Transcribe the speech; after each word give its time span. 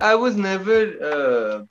I 0.00 0.14
was 0.14 0.36
never 0.36 0.78
uh, 1.10 1.64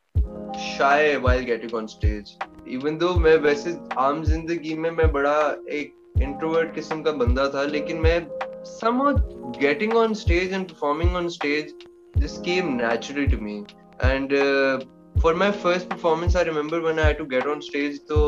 shy 0.57 1.17
while 1.17 1.43
getting 1.43 1.73
on 1.75 1.87
stage. 1.87 2.37
Even 2.65 2.97
though 2.97 3.15
मैं 3.19 3.35
वैसे 3.43 3.77
आम 3.99 4.23
जिंदगी 4.23 4.73
में 4.83 4.89
मैं 4.91 5.11
बड़ा 5.11 5.37
एक 5.79 5.93
इंट्रोवर्ट 6.21 6.73
किस्म 6.75 7.01
का 7.03 7.11
बंदा 7.23 7.47
था 7.55 7.63
लेकिन 7.71 7.97
मैं 8.07 8.19
somehow 8.63 9.11
getting 9.59 9.95
on 9.97 10.13
stage 10.15 10.51
and 10.51 10.67
performing 10.67 11.15
on 11.15 11.29
stage 11.29 11.71
just 12.17 12.43
came 12.43 12.77
naturally 12.77 13.27
to 13.27 13.37
me 13.37 13.65
and 14.01 14.33
uh, 14.33 14.79
for 15.19 15.33
my 15.33 15.51
first 15.51 15.89
performance 15.89 16.35
i 16.35 16.43
remember 16.43 16.81
when 16.81 16.99
i 16.99 17.07
had 17.07 17.17
to 17.17 17.25
get 17.25 17.47
on 17.47 17.61
stage 17.61 17.99
so 18.11 18.19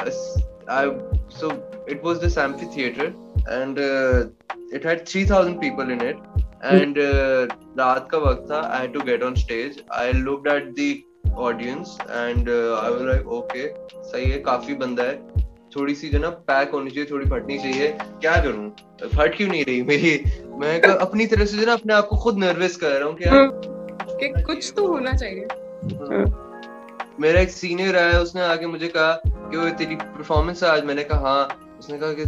uh, 0.00 0.10
i 0.68 0.82
so 1.28 1.50
it 1.86 2.02
was 2.02 2.20
this 2.20 2.36
amphitheater 2.36 3.12
and 3.58 3.78
uh, 3.78 4.26
it 4.72 4.84
had 4.84 5.06
3000 5.06 5.58
people 5.60 5.90
in 5.90 6.00
it 6.00 6.18
And 6.71 6.97
uh, 6.97 7.55
रात 7.79 8.07
का 8.11 8.17
वक्त 8.17 8.43
था 8.51 8.73
I 8.73 8.81
had 8.81 8.93
to 8.93 9.05
get 9.05 9.23
on 9.23 9.35
stage. 9.35 9.81
I 9.91 10.11
looked 10.11 10.47
at 10.47 10.75
the 10.75 11.03
audience 11.37 11.97
and 12.09 12.49
uh, 12.49 12.81
I 12.83 12.89
was 12.89 13.01
like 13.01 13.25
okay 13.25 13.67
सही 14.03 14.29
है 14.31 14.39
काफ़ी 14.39 14.73
बंदा 14.73 15.03
है। 15.03 15.45
थोड़ी 15.75 15.95
सी 15.95 16.09
जो 16.09 16.19
ना 16.19 16.29
पैक 16.29 16.71
होनी 16.71 16.89
चाहिए 16.89 17.09
थोड़ी 17.11 17.25
फटनी 17.25 17.57
चाहिए। 17.57 17.97
क्या 18.01 18.43
करूँ? 18.43 18.69
फट 19.15 19.35
क्यों 19.37 19.49
नहीं 19.49 19.65
रही 19.65 19.83
मेरी? 19.83 20.31
मैं 20.59 20.81
अपनी 20.95 21.25
तरफ़ 21.25 21.45
से 21.45 21.57
जो 21.57 21.65
ना 21.65 21.73
अपने 21.73 21.93
आप 21.93 22.07
को 22.07 22.17
खुद 22.17 22.37
नर्वस 22.37 22.75
कर 22.75 22.89
रहा 22.89 23.07
हूँ 23.07 23.15
कि 23.15 23.29
हाँ, 23.29 23.61
कि 24.21 24.43
कुछ 24.43 24.73
तो 24.75 24.87
होना 24.87 25.13
चाहिए। 25.13 25.47
हाँ। 25.93 26.41
मेरा 27.19 27.39
एक 27.39 27.49
सीनियर 27.49 27.97
आया 27.97 28.19
उसने 28.19 28.41
आके 28.41 28.67
मुझे 28.67 28.87
कहा 28.87 29.13
कि 29.25 29.57
वो 29.57 29.69
तेरी 29.69 29.95
परफॉर्मेंस 29.95 30.63
आज? 30.63 30.85
मैंने 30.85 31.03
कहा 31.03 31.19
हाँ। 31.19 31.75
उसने 31.79 31.97
कहा 31.97 32.13
कि 32.13 32.23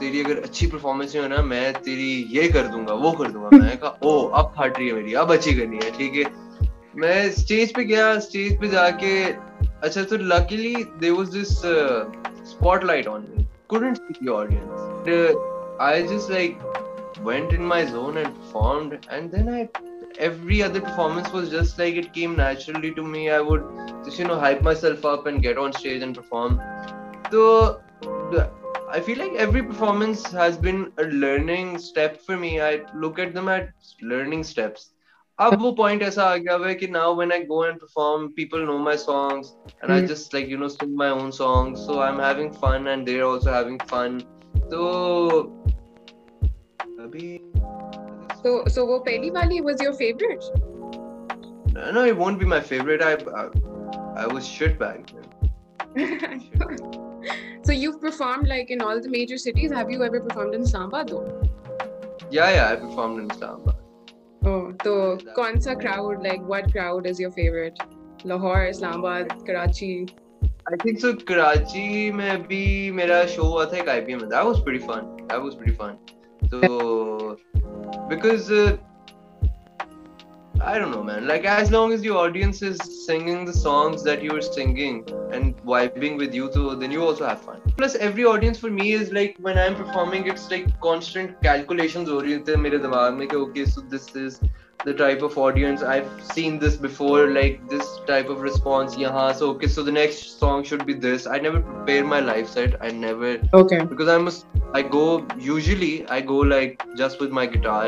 तेरी 0.00 0.22
अगर 0.22 0.42
अच्छी 0.42 0.66
परफॉर्मेंस 0.66 1.16
हो 1.16 1.26
ना 1.28 1.42
मैं 1.42 1.72
तेरी 1.82 2.12
ये 2.30 2.48
कर 2.52 2.66
दूँगा, 2.68 2.94
वो 2.94 3.12
कर 3.12 3.30
दूँगा। 3.30 3.48
मैं 3.56 3.76
कहा, 3.78 3.96
ओ, 4.02 4.22
अब 4.28 4.52
फट 4.58 4.78
रही 4.78 4.88
है 4.88 4.94
मेरी, 4.94 5.14
अब 5.22 5.32
अच्छी 5.32 5.54
करनी 5.54 5.78
है, 5.84 5.90
ठीक 5.98 6.14
है? 6.16 6.24
मैं 6.96 7.30
स्टेज 7.32 7.74
पे 7.74 7.84
गया 7.84 8.18
स्टेज 8.20 8.58
पे 8.60 8.68
जाके 8.68 9.10
अच्छा 9.86 10.02
तो 10.02 10.16
luckily 10.32 10.74
they 11.00 11.10
was 11.10 11.30
this 11.36 11.52
spotlight 12.50 13.06
on 13.08 13.26
me 13.36 13.46
couldn't 13.70 13.96
see 13.96 14.14
the 14.22 14.30
audience 14.30 15.78
I 15.82 16.02
just 16.08 16.30
like 16.30 16.58
went 17.28 17.52
in 17.54 17.62
my 17.72 17.84
zone 17.92 18.18
and 18.18 18.28
formed 18.52 18.94
and 19.12 19.30
then 19.34 19.54
I 19.54 19.66
every 20.26 20.56
other 20.64 20.80
performance 20.84 21.28
was 21.34 21.44
just, 21.50 21.78
like, 21.80 21.98
it 22.00 22.08
came 22.14 22.32
naturally 22.38 22.88
to 22.96 23.02
me. 23.10 23.20
I 23.34 23.36
would 23.40 23.62
just, 24.06 24.18
you 24.20 24.24
know, 24.30 24.38
hype 24.40 24.62
myself 24.68 25.04
up 25.10 25.28
and 25.30 25.42
get 25.44 25.60
on 25.64 25.72
stage 25.76 26.02
and 26.06 26.18
perform. 26.18 26.58
So 27.34 27.44
I 28.89 28.99
feel 28.99 29.17
like 29.17 29.33
every 29.33 29.61
performance 29.63 30.25
has 30.31 30.57
been 30.57 30.91
a 30.97 31.03
learning 31.03 31.77
step 31.77 32.21
for 32.21 32.37
me. 32.37 32.61
I 32.61 32.83
look 32.93 33.19
at 33.19 33.33
them 33.33 33.49
at 33.49 33.69
learning 34.01 34.43
steps. 34.43 34.91
अब 35.39 35.61
वो 35.61 35.71
point 35.77 36.01
ऐसा 36.01 36.23
आ 36.23 36.35
गया 36.35 36.57
है 36.65 36.73
कि 36.75 36.87
now 36.87 37.15
when 37.15 37.31
I 37.31 37.43
go 37.45 37.65
and 37.65 37.79
perform 37.79 38.27
people 38.35 38.61
know 38.65 38.77
my 38.83 38.97
songs 38.97 39.51
and 39.83 39.91
I 39.91 40.05
just 40.07 40.33
like 40.33 40.49
you 40.49 40.57
know 40.57 40.67
sing 40.69 40.95
my 40.97 41.09
own 41.11 41.31
songs 41.37 41.79
so 41.85 41.99
I 41.99 42.11
am 42.11 42.21
having 42.21 42.51
fun 42.61 42.87
and 42.87 43.05
they 43.05 43.17
are 43.19 43.25
also 43.25 43.51
having 43.51 43.79
fun 43.91 44.17
तो 44.71 44.85
अभी 47.03 47.37
so 48.45 48.51
so 48.73 48.85
वो 48.87 48.99
पहली 49.05 49.29
वाली 49.29 49.59
was 49.67 49.81
your 49.85 49.93
favorite 50.01 50.43
no 51.97 52.03
it 52.11 52.19
won't 52.21 52.39
be 52.43 52.51
my 52.51 52.61
favorite 52.71 53.03
i 53.07 53.13
i, 53.41 53.47
I 54.23 54.27
was 54.35 54.47
shit 54.47 54.77
back 54.79 55.11
then 55.11 56.98
So 57.63 57.71
you've 57.71 57.99
performed 57.99 58.47
like 58.47 58.69
in 58.69 58.81
all 58.81 59.01
the 59.01 59.09
major 59.09 59.37
cities. 59.37 59.71
Have 59.71 59.89
you 59.89 60.03
ever 60.03 60.19
performed 60.19 60.53
in 60.55 60.61
Islamabad 60.61 61.09
though? 61.09 61.41
Yeah, 62.29 62.51
yeah, 62.51 62.71
I 62.71 62.75
performed 62.75 63.19
in 63.19 63.31
Islamabad. 63.31 63.75
Oh, 64.45 64.73
so 64.83 65.17
kaun 65.35 65.59
crowd? 65.79 66.21
Like 66.21 66.41
what 66.41 66.71
crowd 66.71 67.07
is 67.07 67.19
your 67.19 67.31
favorite? 67.31 67.79
Lahore, 68.23 68.67
Islamabad, 68.67 69.33
Karachi. 69.45 70.07
I 70.67 70.75
think 70.83 70.99
so. 70.99 71.15
Karachi 71.15 72.11
में 72.11 72.47
भी 72.47 72.91
मेरा 72.91 73.27
show 73.35 73.45
हुआ 73.45 73.65
था 73.71 73.77
एक 73.77 73.89
IPM 73.95 74.21
में. 74.21 74.29
That 74.29 74.45
was 74.45 74.61
pretty 74.61 74.79
fun. 74.79 75.09
That 75.27 75.41
was 75.41 75.55
pretty 75.55 75.73
fun. 75.73 75.97
So 76.49 77.37
because 78.09 78.51
uh, 78.51 78.77
I 80.61 80.79
don't 80.79 80.91
know, 80.91 81.03
man. 81.03 81.27
Like 81.27 81.43
as 81.45 81.69
long 81.71 81.91
as 81.91 82.03
your 82.03 82.17
audience 82.17 82.61
is 82.61 82.79
singing 83.05 83.45
the 83.45 83.53
songs 83.53 84.03
that 84.03 84.23
you're 84.23 84.41
singing 84.41 85.05
and 85.31 85.55
vibing 85.63 86.17
with 86.17 86.33
you, 86.33 86.49
so 86.53 86.75
then 86.75 86.91
you 86.91 87.03
also 87.03 87.25
have 87.27 87.41
fun. 87.41 87.61
Plus, 87.77 87.95
every 87.95 88.23
audience 88.23 88.57
for 88.57 88.69
me 88.69 88.93
is 88.93 89.11
like 89.11 89.35
when 89.39 89.57
I'm 89.57 89.75
performing, 89.75 90.27
it's 90.27 90.49
like 90.49 90.79
constant 90.79 91.41
calculations 91.41 92.09
हो 92.09 92.19
रही 92.21 92.33
होती 92.33 92.51
है 92.51 92.57
मेरे 92.57 92.77
दिमाग 92.85 93.13
में 93.19 93.27
कि 93.27 93.37
okay, 93.41 93.65
so 93.65 93.81
this 93.95 94.15
is 94.15 94.39
the 94.85 94.93
type 94.93 95.21
of 95.21 95.37
audience 95.37 95.83
I've 95.83 96.09
seen 96.31 96.57
this 96.57 96.77
before, 96.77 97.27
like 97.27 97.59
this 97.69 97.99
type 98.07 98.29
of 98.29 98.41
response. 98.41 98.97
Yeah, 98.97 99.31
so 99.33 99.51
okay, 99.51 99.67
so 99.67 99.83
the 99.83 99.91
next 99.91 100.39
song 100.39 100.63
should 100.63 100.85
be 100.85 100.93
this. 100.93 101.27
I 101.27 101.39
never 101.39 101.59
prepare 101.59 102.05
my 102.05 102.21
live 102.31 102.49
set. 102.49 102.81
I 102.81 102.91
never 102.91 103.37
okay 103.53 103.83
because 103.93 104.07
I 104.07 104.17
must. 104.17 104.45
I 104.73 104.81
go 104.81 105.05
usually 105.37 105.93
I 106.07 106.21
go 106.21 106.37
like 106.55 106.83
just 106.95 107.19
with 107.19 107.31
my 107.31 107.45
guitar 107.45 107.85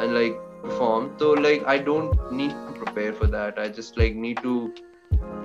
and 0.00 0.14
like 0.14 0.40
perform 0.66 1.10
so 1.18 1.32
like 1.32 1.64
i 1.66 1.76
don't 1.78 2.32
need 2.32 2.50
to 2.50 2.72
prepare 2.84 3.12
for 3.12 3.26
that 3.26 3.58
i 3.58 3.68
just 3.68 3.96
like 3.96 4.14
need 4.14 4.40
to 4.42 4.72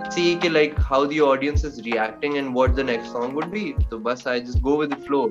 see 0.09 0.35
like 0.49 0.77
how 0.77 1.05
the 1.05 1.19
audience 1.21 1.63
is 1.63 1.81
reacting 1.83 2.37
and 2.37 2.53
what 2.53 2.75
the 2.75 2.83
next 2.83 3.11
song 3.11 3.33
would 3.33 3.51
be 3.51 3.75
so 3.89 3.99
bus 3.99 4.25
i 4.25 4.39
just 4.39 4.61
go 4.61 4.77
with 4.77 4.89
the 4.89 5.03
flow 5.07 5.29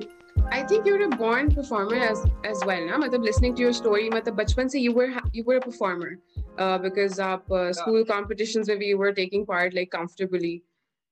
I 0.51 0.63
think 0.63 0.85
you're 0.85 1.03
a 1.03 1.09
born 1.09 1.47
performer 1.53 1.95
as 1.95 2.19
as 2.49 2.59
well 2.65 2.83
ना 2.89 2.97
मतलब 2.97 3.23
listening 3.23 3.55
to 3.55 3.61
your 3.61 3.73
story 3.73 4.09
मतलब 4.09 4.35
बचपन 4.35 4.67
से 4.73 4.81
you 4.81 4.93
were 4.97 5.07
you 5.37 5.43
were 5.47 5.57
a 5.57 5.63
performer 5.63 6.11
uh, 6.57 6.77
because 6.77 7.19
आप 7.19 7.49
uh, 7.59 7.73
school 7.73 8.05
competitions 8.11 8.69
में 8.69 8.85
you 8.89 8.97
were 8.97 9.11
taking 9.19 9.45
part 9.45 9.73
like 9.73 9.91
comfortably 9.95 10.53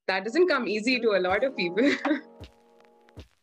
that 0.07 0.23
doesn't 0.23 0.47
come 0.47 0.67
easy 0.75 0.99
to 0.99 1.15
a 1.17 1.21
lot 1.27 1.43
of 1.43 1.55
people 1.55 1.89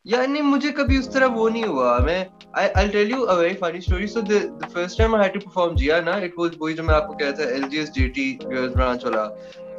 या 0.08 0.24
नहीं, 0.26 0.42
मुझे 0.42 0.70
कभी 0.72 0.98
उस 0.98 1.12
तरह 1.14 1.26
वो 1.26 1.48
नहीं 1.48 1.64
हुआ। 1.64 1.98
मैं 1.98 2.26
I 2.58 2.68
I 2.76 2.88
tell 2.88 3.10
you 3.10 3.22
a 3.22 3.34
very 3.34 3.54
funny 3.54 3.80
story 3.80 4.06
so 4.06 4.20
the 4.22 4.32
the 4.62 4.68
first 4.74 4.98
time 4.98 5.14
I 5.16 5.22
had 5.22 5.32
to 5.32 5.40
perform 5.40 5.74
जिया 5.76 6.00
ना 6.00 6.16
इट 6.24 6.34
वाज 6.38 6.56
वही 6.62 6.74
जो 6.74 6.82
मैं 6.82 6.94
आपको 6.94 7.14
कहता 7.14 7.44
था 7.44 7.50
एलजीएस 7.56 7.90
जेटी 7.92 8.32
गर्ल्स 8.44 8.72
ब्रांच 8.74 9.04
वाला। 9.04 9.24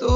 तो 0.02 0.08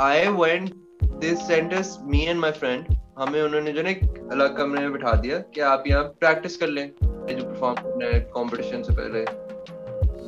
I 0.00 0.26
went 0.40 0.74
this 1.20 1.46
sent 1.48 1.74
us 1.74 1.98
me 2.04 2.24
and 2.24 2.40
my 2.40 2.50
friend 2.60 2.96
हमें 3.18 3.40
उन्होंने 3.42 3.72
जो 3.72 3.82
ना 3.82 3.90
एक 3.90 4.28
अलग 4.32 4.56
कमरे 4.58 4.80
में 4.80 4.92
बिठा 4.92 5.12
दिया 5.22 5.38
कि 5.54 5.60
आप 5.70 5.84
यहाँ 5.86 6.04
प्रैक्टिस 6.20 6.56
कर 6.56 6.68
लें 6.68 6.86
जो 7.02 7.44
परफॉर्म 7.44 7.82
करना 7.82 8.06
है 8.06 8.20
कंपटीशन 8.36 8.82
से 8.82 8.94
पहले। 8.94 9.24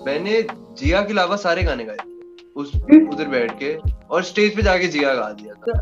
मैंने 0.07 0.43
जिया 0.79 1.01
के 1.01 1.13
अलावा 1.13 1.37
सारे 1.37 1.63
गाने 1.63 1.85
गाए। 1.85 1.97
उस, 2.57 2.75
उधर 2.75 3.29
बैठ 3.29 3.53
के 3.63 3.73
और 4.11 4.23
स्टेज 4.23 4.57
पे 4.57 4.63
जाके 4.63 4.87
जिया 4.97 5.15
गा 5.15 5.31
दिया 5.41 5.55
था 5.67 5.79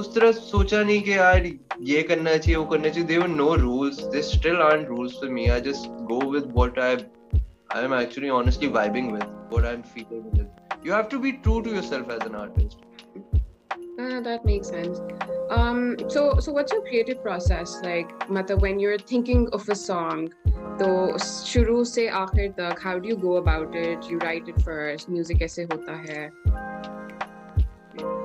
उस 0.00 0.14
तरह 0.14 0.32
सोचा 0.32 0.82
नहीं 0.82 1.00
कि 1.02 1.12
यार 1.12 1.46
ये 1.90 2.02
करना 2.08 2.36
चाहिए 2.36 2.56
वो 2.56 2.64
करना 2.72 2.88
चाहिए 2.88 3.06
there 3.08 3.20
were 3.20 3.28
no 3.28 3.54
rules 3.64 4.02
they 4.14 4.22
still 4.22 4.56
aren't 4.62 4.88
rules 4.88 5.12
for 5.20 5.30
me 5.38 5.46
I 5.56 5.60
just 5.68 5.88
go 6.12 6.20
with 6.30 6.52
what 6.56 6.78
I 6.78 6.94
I 6.94 7.04
I 7.70 7.80
am 7.84 7.92
actually 7.92 8.30
honestly 8.30 8.68
vibing 8.68 9.10
with 9.12 9.24
what 9.50 9.66
I'm 9.66 9.82
feeling 9.82 10.30
with. 10.30 10.46
You 10.82 10.92
have 10.92 11.08
to 11.08 11.18
be 11.18 11.32
true 11.32 11.62
to 11.62 11.70
yourself 11.70 12.08
as 12.08 12.26
an 12.26 12.34
artist. 12.34 12.78
Uh, 13.98 14.20
that 14.20 14.44
makes 14.44 14.68
sense. 14.68 15.00
Um, 15.50 15.96
so, 16.08 16.38
so 16.38 16.52
what's 16.52 16.72
your 16.72 16.82
creative 16.82 17.22
process 17.22 17.80
like? 17.82 18.28
Mata, 18.30 18.56
when 18.56 18.78
you're 18.78 18.98
thinking 18.98 19.48
of 19.52 19.68
a 19.68 19.74
song, 19.74 20.28
तो 20.80 21.18
शुरू 21.24 21.84
से 21.84 22.06
आखिर 22.08 22.52
तक 22.58 22.80
how 22.84 22.98
do 22.98 23.08
you 23.08 23.16
go 23.16 23.36
about 23.36 23.74
it? 23.74 24.10
You 24.10 24.18
write 24.18 24.48
it 24.48 24.62
first. 24.62 25.08
Music 25.08 25.38
कैसे 25.38 25.62
होता 25.72 25.96
है? 26.08 26.30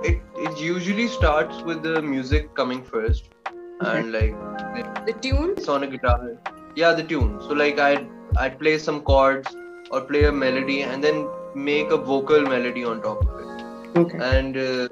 it 0.02 0.20
it 0.47 0.58
usually 0.58 1.08
starts 1.08 1.62
with 1.62 1.82
the 1.82 2.02
music 2.02 2.54
coming 2.54 2.82
first 2.82 3.30
okay. 3.50 3.98
and 3.98 4.12
like 4.12 4.34
the, 4.74 5.02
the 5.06 5.14
tune 5.24 5.54
it's 5.56 5.69
on 5.69 5.82
a 5.82 5.86
guitar 5.86 6.36
yeah 6.76 6.92
the 6.92 7.02
tune 7.02 7.38
so 7.41 7.58
like 7.62 7.78
i'd 7.78 8.06
i'd 8.38 8.58
play 8.58 8.76
some 8.78 9.00
chords 9.00 9.56
or 9.91 10.00
play 10.12 10.24
a 10.24 10.32
melody 10.32 10.82
and 10.82 11.02
then 11.02 11.27
make 11.54 11.91
a 11.91 11.97
vocal 11.97 12.42
melody 12.42 12.84
on 12.84 13.03
top 13.03 13.22
of 13.22 13.41
it 13.41 13.98
okay 14.04 14.18
and 14.36 14.56
uh, 14.56 14.88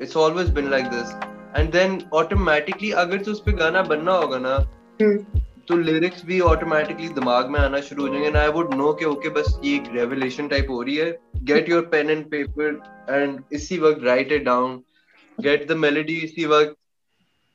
it's 0.00 0.16
always 0.16 0.50
been 0.50 0.70
like 0.70 0.90
this 0.90 1.14
and 1.54 1.72
then 1.72 2.02
automatically 2.12 2.92
अगर 3.04 3.22
तो 3.24 3.32
उस 3.32 3.40
पे 3.46 3.52
गाना 3.62 3.82
बनना 3.92 4.12
होगा 4.22 4.38
ना 4.46 4.56
hmm. 5.00 5.18
तो 5.67 5.75
lyrics 5.77 6.25
भी 6.25 6.39
ऑटोमेटिकली 6.39 7.07
दिमाग 7.09 7.49
में 7.49 7.59
आना 7.59 7.79
शुरू 7.81 8.03
हो 8.03 8.09
जाएँगे 8.09 8.27
एंड 8.27 8.37
आई 8.37 8.47
वुड 8.49 8.73
नो 8.73 8.91
कि 8.93 9.05
ओके 9.05 9.29
बस 9.29 9.59
ये 9.63 9.75
एक 9.75 9.83
रेवलेशन 9.93 10.47
टाइप 10.47 10.67
हो 10.69 10.81
रही 10.81 10.95
है। 10.95 11.11
Get 11.43 11.69
your 11.69 11.81
pen 11.91 12.09
and 12.09 12.25
paper 12.31 12.81
and 13.09 13.39
इसी 13.53 13.77
वक्त 13.77 14.03
write 14.03 14.31
it 14.31 14.43
down 14.43 14.81
get 15.37 15.67
the 15.67 15.77
melody 15.77 16.15
इसी 16.19 16.45
वक्त। 16.45 16.75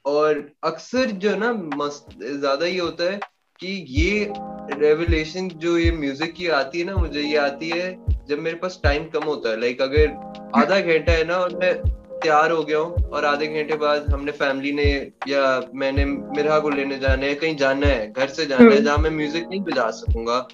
और 0.04 0.42
अक्सर 0.64 1.10
जो 1.12 1.30
है 1.30 1.38
ना, 1.38 1.52
मस्त, 1.52 2.06
ज़्यादा 2.20 2.66
ये 2.66 2.78
होता 2.78 3.10
है 3.10 3.20
कि 3.60 3.72
ये 3.90 4.32
रेवलेशन 4.78 5.48
जो 5.56 5.76
ये 5.78 5.90
म्यूज़िक 5.92 6.32
की 6.34 6.48
आती 6.50 6.78
है 6.78 6.84
ना, 6.84 6.96
मुझे 6.96 7.20
ये 7.20 7.36
आती 7.38 7.68
है 7.68 7.90
जब 8.28 8.38
मेरे 8.38 8.56
पास 8.56 8.80
टाइम 8.84 9.08
कम 9.10 9.24
होता 9.24 9.50
है। 9.50 9.60
लाइक 9.60 9.82
अगर 9.82 10.08
आधा 10.56 10.80
घंटा 10.80 11.12
है 11.12 11.24
ना 11.24 11.36
और 11.36 11.56
मैं 11.56 11.72
तैयार 12.22 12.50
हो 12.50 12.62
गया 12.62 12.78
हूँ 12.78 13.10
और 13.10 13.24
आधे 13.24 13.46
घंटे 13.48 13.76
बाद 13.76 14.06
हमने 14.12 14.32
फैमिली 14.34 14.72
ने 14.72 14.90
या 15.28 15.44
मैंने 15.74 16.04
मिरा 16.04 16.58
को 16.58 16.70
लेने 16.70 16.98
जाना 16.98 17.26
है 17.26 17.34
कहीं 17.36 17.56
जाना 17.56 17.86
है 17.86 18.10
घर 18.10 18.28
से 18.28 18.46
जाना 18.46 18.64
है 18.64 18.70
हम्म। 18.70 18.84
जहाँ 18.84 18.98
मैं 18.98 19.10
म्यूज़िक 19.12 19.48
नहीं 19.48 19.60
बजा 19.62 19.90
सकूँगा। 19.92 20.46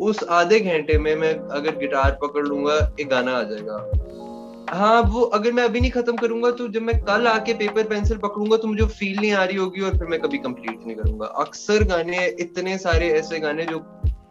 उस 0.00 0.22
आधे 0.32 0.58
घंटे 0.60 0.98
में 0.98 1.14
मैं 1.16 1.32
अगर 1.50 1.76
गिटार 1.78 2.18
पकड़ 2.22 2.46
लूँगा 2.46 2.76
एक 3.00 3.08
गाना 3.08 3.32
आ 3.32 3.42
जाएगा। 3.44 3.76
हाँ 4.70 5.00
वो 5.02 5.20
अगर 5.34 5.52
मैं 5.52 5.62
अभी 5.64 5.80
नहीं 5.80 5.90
खत्म 5.90 6.16
करूँगा 6.16 6.50
तो 6.50 6.66
जब 6.68 6.82
मैं 6.82 6.98
कल 7.04 7.26
आके 7.26 7.52
पेपर 7.54 7.86
पेंसिल 7.88 8.18
पकड़ूँगा 8.18 8.56
तो 8.56 8.68
मुझे 8.68 8.86
फील 8.88 9.18
नहीं 9.20 9.32
आ 9.32 9.44
रही 9.44 9.56
होगी 9.56 9.80
और 9.80 9.96
फिर 9.98 10.08
मैं 10.08 10.20
कभी 10.20 10.38
कंप्लीट 10.38 10.86
नहीं 10.86 10.96
करूँगा। 10.96 11.26
अक्सर 11.42 11.84
गाने 11.84 12.26
इतने 12.40 12.76
सारे 12.78 13.08
ऐसे 13.12 13.40
गाने 13.40 13.64
जो 13.64 13.78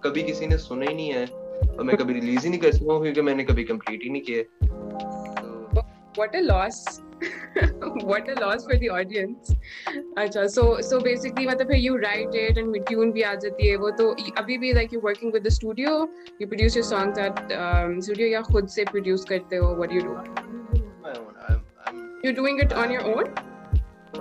कभी 0.03 0.23
किसी 0.23 0.47
ने 0.47 0.57
सुने 0.57 0.87
ही 0.87 0.93
नहीं 0.95 1.09
है 1.09 1.25
और 1.67 1.83
मैं 1.83 1.95
कभी 1.97 2.13
रिलीज़ 2.13 2.43
ही 2.43 2.49
नहीं 2.49 2.59
कर 2.59 2.71
सकूँगा 2.71 3.01
क्योंकि 3.01 3.21
मैंने 3.21 3.43
कभी 3.43 3.63
कंप्लीट 3.63 4.03
ही 4.03 4.09
नहीं 4.09 4.21
किए। 4.21 4.45
what 6.16 6.34
a 6.34 6.42
loss 6.42 7.00
what 8.10 8.28
a 8.28 8.34
loss 8.40 8.64
for 8.66 8.76
the 8.76 8.88
audience 8.90 9.52
अच्छा 10.22 10.46
so 10.54 10.64
so 10.88 11.00
basically 11.06 11.46
मतलब 11.46 11.68
फिर 11.68 11.80
you 11.82 11.98
write 12.04 12.34
it 12.40 12.58
and 12.62 12.78
tune 12.90 13.12
भी 13.12 13.22
आ 13.22 13.34
जाती 13.44 13.68
है 13.68 13.76
वो 13.84 13.90
तो 14.00 14.08
अभी 14.42 14.58
भी 14.64 14.72
like 14.78 14.92
you 14.96 15.00
working 15.06 15.32
with 15.36 15.46
the 15.48 15.54
studio 15.58 15.94
you 16.40 16.48
produce 16.52 16.76
your 16.80 16.86
songs 16.90 17.22
at 17.26 17.40
um, 17.60 18.00
studio 18.08 18.28
या 18.32 18.40
खुद 18.50 18.68
से 18.76 18.84
produce 18.90 19.24
करते 19.28 19.56
हो 19.64 19.74
what 19.80 19.90
do 19.90 20.00
you 20.00 20.02
do 20.02 20.16
I'm, 21.12 21.60
I'm, 21.86 22.02
you're 22.24 22.38
doing 22.42 22.62
it 22.66 22.72
on 22.84 22.94
your 22.96 23.04
own 23.14 23.32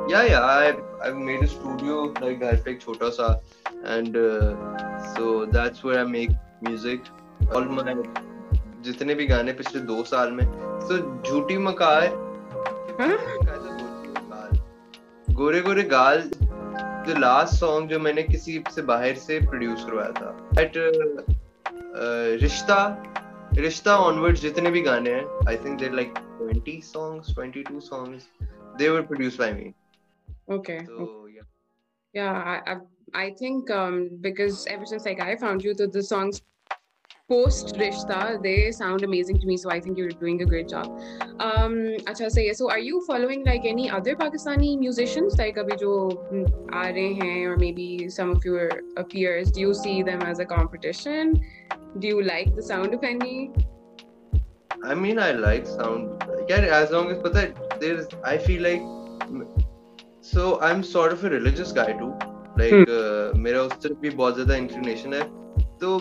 yeah 0.09 0.24
yeah 0.24 0.45
I 0.45 0.74
I've 1.07 1.21
made 1.30 1.44
a 1.44 1.51
studio 1.57 2.01
like 2.25 2.39
घर 2.39 2.62
पे 2.65 2.71
एक 2.71 2.81
छोटा 2.81 3.09
सा 3.19 3.30
and 3.95 4.15
uh, 4.15 4.56
so 5.15 5.45
that's 5.57 5.83
where 5.83 6.00
I 6.00 6.09
make 6.18 6.31
music 6.62 7.13
all 7.53 7.65
my 7.65 7.95
जितने 8.87 9.15
भी 9.15 9.27
गाने 9.27 9.53
पिछले 9.53 9.81
दो 9.83 10.03
साल 10.05 10.33
में 10.33 10.47
तो 10.88 10.97
झूठी 11.23 11.59
मकार 11.59 12.09
गोरे 15.31 15.61
गोरे 15.61 15.83
गाल 15.83 16.31
जो 17.06 17.19
लास्ट 17.19 17.55
सॉन्ग 17.55 17.88
जो 17.91 17.99
मैंने 18.00 18.23
किसी 18.23 18.62
से 18.75 18.83
बाहर 18.83 19.15
से 19.15 19.38
प्रोड्यूस 19.41 19.85
करवाया 19.85 20.12
था। 20.12 20.31
बट 20.55 20.73
रिश्ता 22.43 22.79
रिश्ता 23.55 23.97
ऑनवर्ड्स 23.97 24.41
जितने 24.41 24.71
भी 24.71 24.81
गाने 24.83 25.11
हैं 25.11 25.25
I 25.49 25.56
think 25.65 25.79
there 25.81 25.93
like 25.93 26.15
20 26.47 26.88
songs 26.94 27.29
22 27.37 27.83
songs 27.91 28.25
they 28.81 28.88
were 28.94 29.05
produced 29.11 29.38
by 29.43 29.50
me. 29.59 29.67
Okay 30.56 30.79
so 30.87 31.05
yeah. 31.35 31.47
Yeah 32.15 32.35
i 32.53 32.56
i, 32.73 32.75
I 33.23 33.27
think 33.41 33.71
um 33.71 33.94
because 34.27 34.56
ever 34.75 34.87
since 34.91 35.06
like 35.11 35.21
post 37.31 37.75
Rishta, 37.75 38.44
they 38.44 38.71
sound 38.71 39.03
amazing 39.03 39.39
to 39.39 39.48
me. 39.48 39.56
So 39.56 39.71
I 39.71 39.80
think 39.80 39.98
you're 39.98 40.09
doing 40.09 40.42
a 40.42 40.45
great 40.45 40.68
job. 40.68 40.88
Um, 41.39 41.75
acha, 42.12 42.30
so, 42.30 42.42
yeah, 42.42 42.53
so 42.53 42.69
are 42.69 42.80
you 42.80 43.01
following 43.07 43.45
like 43.45 43.65
any 43.65 43.89
other 43.89 44.15
Pakistani 44.15 44.77
musicians, 44.77 45.38
like 45.38 45.56
abhi 45.56 45.80
jo 45.83 45.92
aa 46.74 46.86
rahe 46.98 47.21
hain, 47.21 47.45
or 47.45 47.57
maybe 47.57 48.09
some 48.09 48.31
of 48.31 48.44
your 48.44 48.69
peers? 49.13 49.51
Do 49.51 49.62
you 49.62 49.74
see 49.74 50.03
them 50.03 50.21
as 50.33 50.39
a 50.39 50.45
competition? 50.45 51.33
Do 52.00 52.07
you 52.07 52.24
like 52.24 52.56
the 52.56 52.62
sound 52.62 52.94
of 52.94 53.03
any? 53.03 53.51
I 54.83 54.95
mean, 54.95 55.19
I 55.19 55.31
like 55.31 55.68
sound. 55.68 56.24
Yeah, 56.50 56.68
as 56.81 56.92
long 56.92 57.12
as, 57.12 57.19
but 57.19 57.33
there's, 57.80 58.07
I 58.25 58.38
feel 58.38 58.63
like, 58.63 58.81
so 60.21 60.59
I'm 60.59 60.83
sort 60.83 61.13
of 61.13 61.24
a 61.24 61.30
religious 61.30 61.71
guy 61.71 61.92
too. 61.94 62.13
Like, 62.57 62.74
hmm. 62.74 62.83
uh, 62.89 63.38
मेरा 63.44 63.62
उस 63.62 63.74
तरफ 63.83 63.98
भी 64.01 64.09
बहुत 64.09 64.36
ज्यादा 64.36 64.56
inclination 64.56 65.13
है 65.13 65.30
तो 65.81 65.99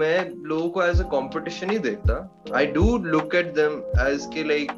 मैं 0.00 0.30
लोगों 0.48 0.68
को 0.70 0.82
एज 0.82 1.00
अ 1.00 1.08
कंपटीशन 1.10 1.70
ही 1.70 1.78
देखता 1.88 2.16
I 2.56 2.66
do 2.78 2.96
look 3.04 3.34
at 3.34 3.54
them 3.54 3.82
as 4.06 4.28
के 4.34 4.44
like 4.44 4.72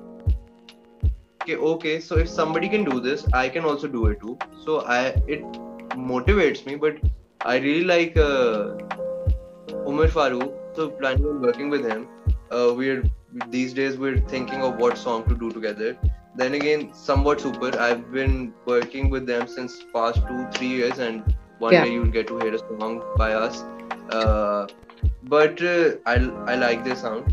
okay 1.47 1.57
okay 1.57 2.01
so 2.01 2.17
if 2.19 2.29
somebody 2.29 2.69
can 2.69 2.85
do 2.85 3.01
this 3.01 3.25
i 3.33 3.49
can 3.49 3.65
also 3.65 3.87
do 3.87 4.07
it 4.07 4.21
too 4.21 4.37
so 4.65 4.79
i 4.95 5.01
it 5.35 5.45
motivates 6.13 6.67
me 6.67 6.75
but 6.75 6.97
i 7.41 7.57
really 7.59 7.85
like 7.85 8.17
uh, 8.17 8.75
umar 9.91 10.09
farooq 10.17 10.57
so 10.79 10.89
planning 11.03 11.29
on 11.33 11.41
working 11.49 11.71
with 11.75 11.87
him 11.91 12.03
uh, 12.51 12.75
we're 12.81 13.05
these 13.55 13.73
days 13.79 13.97
we're 14.05 14.21
thinking 14.35 14.67
of 14.71 14.85
what 14.85 14.99
song 15.05 15.25
to 15.29 15.39
do 15.45 15.53
together 15.59 15.97
then 16.43 16.59
again 16.61 16.85
somewhat 17.07 17.47
super 17.47 17.73
i've 17.87 18.05
been 18.19 18.37
working 18.73 19.09
with 19.17 19.33
them 19.33 19.47
since 19.57 19.81
past 19.95 20.29
two 20.29 20.43
three 20.59 20.75
years 20.81 20.99
and 21.09 21.37
one 21.59 21.73
yeah. 21.73 21.85
day 21.85 21.93
you'll 21.93 22.15
get 22.19 22.27
to 22.33 22.39
hear 22.45 22.55
a 22.55 22.63
song 22.65 23.03
by 23.23 23.33
us 23.45 23.65
but 25.33 25.63
I 26.09 26.57
like 26.59 26.83
this 26.83 27.03
sound 27.03 27.33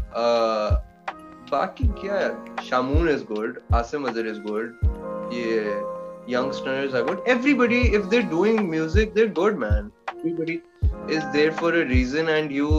बाकी 1.51 1.87
क्या 2.01 2.19
Shamoon 2.63 3.09
is 3.09 3.23
good 3.23 3.59
Asim 3.73 4.07
Azhar 4.07 4.27
is 4.27 4.39
good 4.39 5.33
ये 5.33 5.59
youngsters 6.29 6.95
are 6.95 7.03
good 7.03 7.23
everybody 7.27 7.81
if 7.97 8.05
they're 8.05 8.21
doing 8.29 8.59
music 8.69 9.13
they're 9.13 9.31
good 9.31 9.59
man 9.59 9.91
everybody 10.09 10.59
is 11.15 11.25
there 11.33 11.51
for 11.51 11.75
a 11.75 11.83
reason 11.87 12.29
and 12.29 12.51
you 12.51 12.69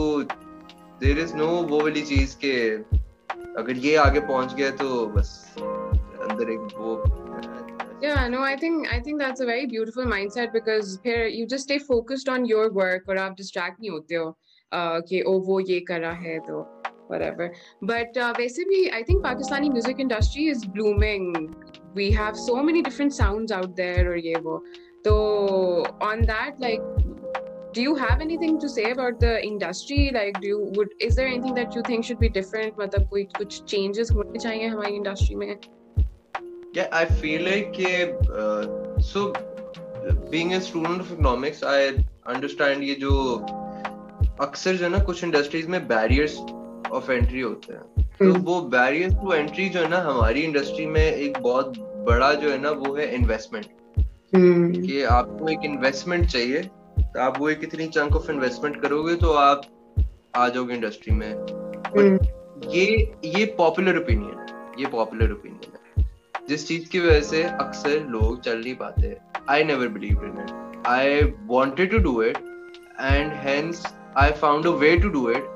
there 1.01 1.19
is 1.19 1.35
no 1.35 1.47
वो 1.47 1.81
वाली 1.81 2.01
चीज़ 2.01 2.35
के, 2.45 2.55
अगर 3.59 3.77
ये 3.77 3.95
आगे 3.95 4.19
पहुँच 4.19 4.53
गए 4.55 4.71
तो 4.71 5.05
बस 5.07 5.55
अंदर 5.57 6.51
एक 6.51 6.77
वो 6.77 6.95
yeah 8.04 8.28
no 8.28 8.42
i 8.42 8.56
think 8.56 8.92
i 8.92 9.00
think 9.00 9.20
that's 9.20 9.40
a 9.40 9.46
very 9.46 9.66
beautiful 9.66 10.04
mindset 10.04 10.52
because 10.52 10.98
here 11.04 11.26
you 11.26 11.46
just 11.46 11.64
stay 11.64 11.78
focused 11.78 12.28
on 12.28 12.44
your 12.44 12.72
work 12.72 13.02
or 13.08 13.16
आप 13.16 13.36
distract 13.36 13.80
नहीं 13.80 13.90
होते 13.90 14.14
हो 14.14 14.34
कि 15.08 15.22
ओ 15.22 15.38
वो 15.46 15.60
ये 15.60 15.80
करा 15.90 16.12
है 16.24 16.38
तो 16.48 16.66
whatever 17.10 17.46
but 17.90 18.16
uh, 18.16 18.32
basically 18.34 18.82
i 18.96 19.02
think 19.06 19.24
pakistani 19.24 19.70
music 19.76 20.02
industry 20.04 20.44
is 20.48 20.64
blooming 20.76 21.24
we 21.94 22.10
have 22.18 22.36
so 22.36 22.62
many 22.68 22.82
different 22.88 23.12
sounds 23.12 23.54
out 23.56 23.74
there 23.80 24.04
or 24.10 24.16
ye 24.26 24.34
wo 24.44 24.60
so 25.06 25.14
on 26.10 26.22
that 26.30 26.60
like 26.66 26.86
do 27.72 27.82
you 27.82 27.94
have 27.94 28.20
anything 28.20 28.60
to 28.60 28.68
say 28.68 28.90
about 28.90 29.18
the 29.24 29.34
industry 29.48 30.10
like 30.14 30.40
do 30.40 30.48
you 30.52 30.60
would 30.76 30.94
is 31.00 31.16
there 31.16 31.26
anything 31.26 31.54
that 31.54 31.74
you 31.74 31.82
think 31.90 32.04
should 32.04 32.22
be 32.24 32.32
different 32.38 32.80
मतलब 32.80 33.08
कोई 33.10 33.24
कुछ 33.36 33.60
changes 33.74 34.12
होने 34.16 34.38
चाहिए 34.38 34.66
हमारी 34.66 34.98
industry 35.02 35.36
में 35.42 35.48
yeah 36.75 36.87
i 36.91 37.05
feel 37.19 37.43
like 37.43 37.77
uh, 38.35 38.63
so 39.01 39.33
being 40.29 40.53
a 40.55 40.61
student 40.61 41.01
of 41.01 41.11
economics 41.11 41.63
i 41.63 41.79
understand 42.25 42.83
ये 42.83 42.95
जो 42.99 43.11
अक्सर 44.41 44.75
जो 44.75 44.83
है 44.83 44.89
ना 44.91 44.99
कुछ 45.03 45.23
इंडस्ट्रीज़ 45.23 45.67
में 45.67 45.87
बैरियर्स 45.87 46.37
ऑफ़ 46.91 47.11
एंट्री 47.11 47.41
होते 47.41 47.73
हैं 47.73 47.81
तो 47.97 48.25
hmm. 48.25 48.43
वो 48.45 48.59
बैरियर्स 48.73 49.13
टू 49.13 49.33
एंट्री 49.33 49.67
जो 49.69 49.79
है 49.79 49.89
ना 49.89 50.01
हमारी 50.01 50.41
इंडस्ट्री 50.41 50.85
में 50.85 51.01
एक 51.01 51.37
बहुत 51.37 51.77
बड़ा 52.09 52.33
जो 52.33 52.49
है 52.49 52.57
ना 52.61 52.71
वो 52.81 52.93
है 52.95 53.07
इन्वेस्टमेंट 53.15 53.65
hmm. 53.65 54.87
कि 54.87 55.01
आपको 55.11 55.49
एक 55.49 55.65
इन्वेस्टमेंट 55.65 56.25
चाहिए 56.25 56.61
तो 56.97 57.19
आप 57.19 57.39
वो 57.39 57.49
एक 57.49 57.63
इतनी 57.63 57.87
चंक 57.87 58.15
ऑफ़ 58.15 58.31
इन्वेस्टमेंट 58.31 58.81
करोगे 58.81 59.15
तो 59.23 59.31
आप 59.43 59.61
आ 60.35 60.47
जाओगे 60.49 60.73
इंडस्ट्री 60.73 61.15
में 61.15 61.31
hmm. 61.97 62.27
ये 62.75 62.85
ये 63.37 63.45
पॉपुलर 63.57 63.97
ओपिनियन 63.97 64.39
है 64.39 64.81
ये 64.81 64.91
पॉपुलर 64.91 65.31
ओपिनियन 65.31 65.74
जिस 66.49 66.67
चीज़ 66.67 66.89
की 66.89 66.99
वजह 66.99 67.21
से 67.29 67.43
अक्सर 67.43 68.05
लोग 68.09 68.41
चल 68.41 68.59
नहीं 68.59 68.75
पाते 68.75 69.15
I 69.49 69.63
never 69.63 69.87
believe 69.97 70.25
in 70.25 70.37
it 70.43 70.87
I 70.87 71.21
wanted 71.47 71.91
to 71.91 71.97
do 72.09 72.21
it 72.23 72.37
and 73.01 73.33
hence 73.47 73.83
I 74.17 74.31
found 74.43 74.67
a 74.67 74.71
way 74.83 74.95
to 74.97 75.09
do 75.09 75.29
it 75.31 75.47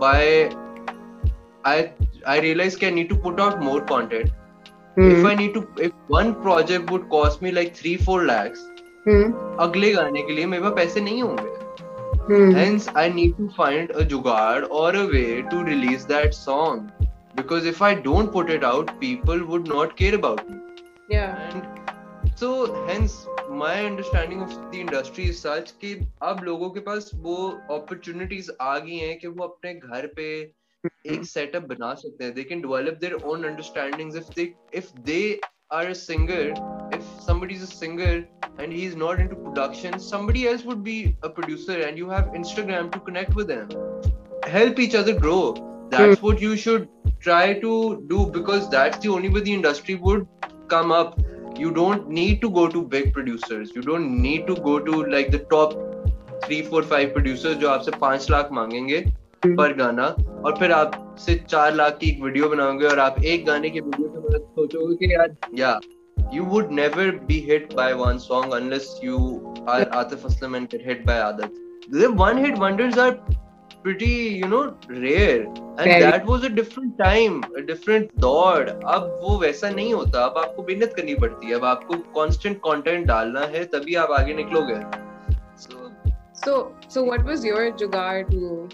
by 0.00 0.48
I 1.64 1.92
I 2.24 2.40
realized 2.40 2.84
I 2.84 2.90
need 2.90 3.08
to 3.08 3.16
put 3.16 3.40
out 3.40 3.62
more 3.62 3.80
content. 3.80 4.30
Mm. 4.96 5.12
If 5.12 5.24
I 5.24 5.34
need 5.34 5.54
to, 5.54 5.66
if 5.78 5.92
one 6.08 6.34
project 6.42 6.90
would 6.90 7.08
cost 7.08 7.42
me 7.42 7.52
like 7.52 7.74
three 7.76 7.96
four 7.96 8.18
lakhs, 8.24 8.60
mm. 9.06 9.32
अगले 9.60 9.92
गाने 9.92 10.22
के 10.22 10.34
लिए 10.34 10.46
मेरे 10.46 10.62
पास 10.62 10.72
पैसे 10.76 11.00
नहीं 11.00 11.22
होंगे. 11.22 11.56
Mm. 12.30 12.54
Hence, 12.54 12.88
I 13.02 13.08
need 13.08 13.36
to 13.36 13.48
find 13.58 13.90
a 13.90 14.04
jugaad 14.04 14.68
or 14.70 14.88
a 14.94 15.06
way 15.12 15.42
to 15.50 15.64
release 15.64 16.04
that 16.04 16.34
song. 16.34 16.90
because 17.37 17.65
if 17.65 17.81
I 17.81 17.93
don't 17.93 18.31
put 18.31 18.49
it 18.49 18.63
out, 18.63 18.99
people 18.99 19.45
would 19.45 19.67
not 19.67 19.97
care 19.97 20.15
about 20.15 20.49
me. 20.49 20.57
Yeah. 21.09 21.49
And 21.51 21.67
so 22.35 22.85
hence 22.85 23.27
my 23.49 23.85
understanding 23.85 24.41
of 24.41 24.53
the 24.71 24.81
industry 24.81 25.25
is 25.29 25.39
such 25.39 25.71
कि 25.81 25.93
अब 26.21 26.43
लोगों 26.43 26.69
के 26.69 26.79
पास 26.79 27.11
वो 27.15 27.37
opportunities 27.71 28.49
आ 28.61 28.77
गई 28.79 28.97
हैं 28.97 29.17
कि 29.19 29.27
वो 29.27 29.43
अपने 29.47 29.73
घर 29.73 30.07
पे 30.15 30.29
एक 31.13 31.25
setup 31.31 31.67
बना 31.67 31.93
सकते 32.03 32.25
हैं. 32.25 32.35
They 32.35 32.43
can 32.43 32.61
develop 32.61 32.99
their 32.99 33.17
own 33.25 33.45
understandings 33.45 34.15
if 34.15 34.29
they 34.35 34.47
if 34.81 34.93
they 35.09 35.39
are 35.71 35.87
a 35.87 35.95
singer. 35.95 36.53
If 36.91 37.03
somebody 37.27 37.55
is 37.55 37.63
a 37.63 37.67
singer 37.67 38.25
and 38.59 38.71
he 38.71 38.85
is 38.85 38.95
not 38.95 39.19
into 39.19 39.35
production, 39.35 39.99
somebody 39.99 40.47
else 40.47 40.63
would 40.63 40.83
be 40.83 41.15
a 41.23 41.29
producer, 41.29 41.77
and 41.89 41.97
you 41.97 42.09
have 42.09 42.33
Instagram 42.41 42.91
to 42.91 42.99
connect 42.99 43.35
with 43.35 43.47
them. 43.47 43.69
Help 44.43 44.79
each 44.79 44.95
other 44.95 45.19
grow. 45.19 45.66
Hmm. 45.90 45.96
that's 45.96 46.22
what 46.22 46.40
you 46.40 46.56
should 46.56 46.88
try 47.20 47.58
to 47.60 48.04
do 48.08 48.26
because 48.26 48.68
that's 48.70 48.98
the 48.98 49.08
only 49.08 49.28
way 49.28 49.40
the 49.40 49.52
industry 49.54 49.94
would 49.94 50.26
come 50.68 50.92
up. 50.92 51.20
You 51.56 51.70
don't 51.72 52.08
need 52.08 52.40
to 52.42 52.50
go 52.50 52.68
to 52.68 52.82
big 52.82 53.12
producers. 53.12 53.72
You 53.74 53.82
don't 53.82 54.22
need 54.22 54.46
to 54.46 54.54
go 54.54 54.78
to 54.78 55.04
like 55.04 55.30
the 55.30 55.38
top 55.38 55.72
three, 56.44 56.62
four, 56.62 56.82
five 56.82 56.88
producers 56.88 56.88
five 56.90 57.08
producer 57.14 57.54
जो 57.60 57.68
आपसे 57.68 57.90
पांच 58.00 58.30
लाख 58.30 58.48
मांगेंगे 58.52 58.98
hmm. 59.00 59.56
पर 59.56 59.72
गाना 59.76 60.06
और 60.44 60.56
फिर 60.58 60.72
आपसे 60.72 61.34
चार 61.48 61.74
लाख 61.74 61.98
की 62.00 62.10
एक 62.10 62.22
वीडियो 62.22 62.48
बनाओगे 62.48 62.86
और 62.86 62.98
आप 62.98 63.22
एक 63.24 63.46
गाने 63.46 63.70
के 63.70 63.80
वीडियो 63.80 64.08
के 64.08 64.20
बाद 64.28 64.40
सोचोगे 64.40 65.06
कि 65.06 65.12
यार 65.14 65.36
yeah 65.62 65.78
you 66.36 66.44
would 66.44 66.70
never 66.70 67.12
be 67.32 67.40
hit 67.40 67.74
by 67.74 67.94
one 67.94 68.18
song 68.18 68.52
unless 68.52 68.88
you 69.02 69.18
are 69.66 69.82
hmm. 69.84 69.98
Atif 70.02 70.30
Aslam 70.30 70.56
and 70.56 70.68
get 70.68 70.82
hit 70.82 71.04
by 71.06 71.18
Aadat. 71.26 71.50
The 71.90 72.12
one 72.12 72.36
hit 72.36 72.58
wonders 72.58 72.98
are 72.98 73.12
pretty 73.82 74.12
you 74.42 74.48
know 74.48 74.74
rare 74.88 75.42
and 75.42 75.78
Very. 75.78 76.00
that 76.02 76.26
was 76.26 76.44
a 76.44 76.48
different 76.48 76.98
time 76.98 77.42
a 77.56 77.62
different 77.62 78.14
दौड़ 78.20 78.68
अब 78.68 79.18
वो 79.22 79.38
वैसा 79.38 79.70
नहीं 79.70 79.92
होता 79.94 80.24
अब 80.26 80.38
आपको 80.38 80.62
मेहनत 80.62 80.92
करनी 80.96 81.14
पड़ती 81.24 81.46
है 81.46 81.54
अब 81.54 81.64
आपको 81.64 81.98
constant 82.20 82.60
content 82.68 83.06
डालना 83.06 83.44
है 83.56 83.64
तभी 83.74 83.94
आप 84.04 84.10
आगे 84.18 84.34
निकलोगे 84.34 84.80
so 85.66 85.88
So, 86.40 86.72
so 86.86 87.02
what 87.02 87.24
was 87.24 87.44
your 87.44 87.72
jugaad 87.72 88.28
to, 88.30 88.68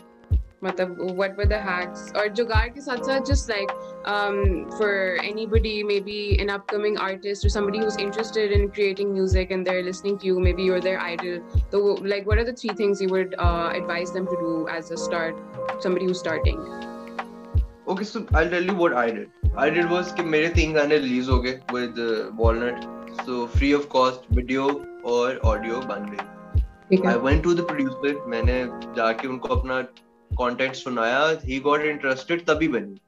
matlab, 0.62 1.14
what 1.14 1.36
were 1.36 1.46
the 1.46 1.58
hacks? 1.58 2.12
Or 2.14 2.28
jugaad 2.28 2.74
ke 2.74 2.82
sath 2.86 3.06
sath 3.06 3.26
just 3.26 3.48
like 3.48 3.70
um, 4.05 4.69
for 4.77 5.17
anybody, 5.23 5.83
maybe 5.83 6.39
an 6.39 6.49
upcoming 6.49 6.97
artist 6.97 7.45
or 7.45 7.49
somebody 7.49 7.79
who's 7.79 7.97
interested 7.97 8.51
in 8.51 8.69
creating 8.69 9.13
music 9.13 9.51
and 9.51 9.65
they're 9.65 9.83
listening 9.83 10.17
to 10.19 10.25
you, 10.25 10.39
maybe 10.39 10.63
you're 10.63 10.81
their 10.81 10.99
idol. 10.99 11.41
So, 11.71 11.79
like, 12.13 12.25
what 12.25 12.37
are 12.37 12.43
the 12.43 12.53
three 12.53 12.75
things 12.75 13.01
you 13.01 13.09
would 13.09 13.35
uh, 13.37 13.71
advise 13.73 14.11
them 14.11 14.25
to 14.25 14.37
do 14.39 14.67
as 14.69 14.91
a 14.91 14.97
start, 14.97 15.35
somebody 15.79 16.05
who's 16.05 16.19
starting? 16.19 16.59
okay 17.91 18.03
so 18.07 18.19
I'll 18.35 18.49
tell 18.49 18.63
you 18.63 18.73
what 18.75 18.93
I 18.93 19.09
did 19.09 19.53
I 19.65 19.69
did 19.75 19.89
was 19.91 20.11
कि 20.17 20.23
मेरे 20.23 20.49
तीन 20.57 20.73
गाने 20.73 20.97
release 20.97 21.29
हो 21.29 21.39
गए 21.45 21.53
with 21.75 22.01
uh, 22.07 22.31
Walnut 22.41 22.83
so 23.25 23.37
free 23.53 23.71
of 23.77 23.87
cost 23.93 24.27
video 24.39 24.65
और 25.13 25.39
audio 25.51 25.79
बन 25.91 26.05
गई 26.11 26.61
ठीक 26.89 27.05
I 27.05 27.13
है 27.13 27.21
went 27.23 27.43
to 27.47 27.55
the 27.59 27.65
producer 27.71 28.13
मैंने 28.33 28.59
जाके 28.97 29.27
उनको 29.27 29.55
अपना 29.55 29.81
content 30.41 30.75
सुनाया 30.81 31.23
he 31.47 31.59
got 31.69 31.87
interested 31.93 32.45
तभी 32.49 32.67
बनी 32.67 32.85
हम्म। 32.85 33.02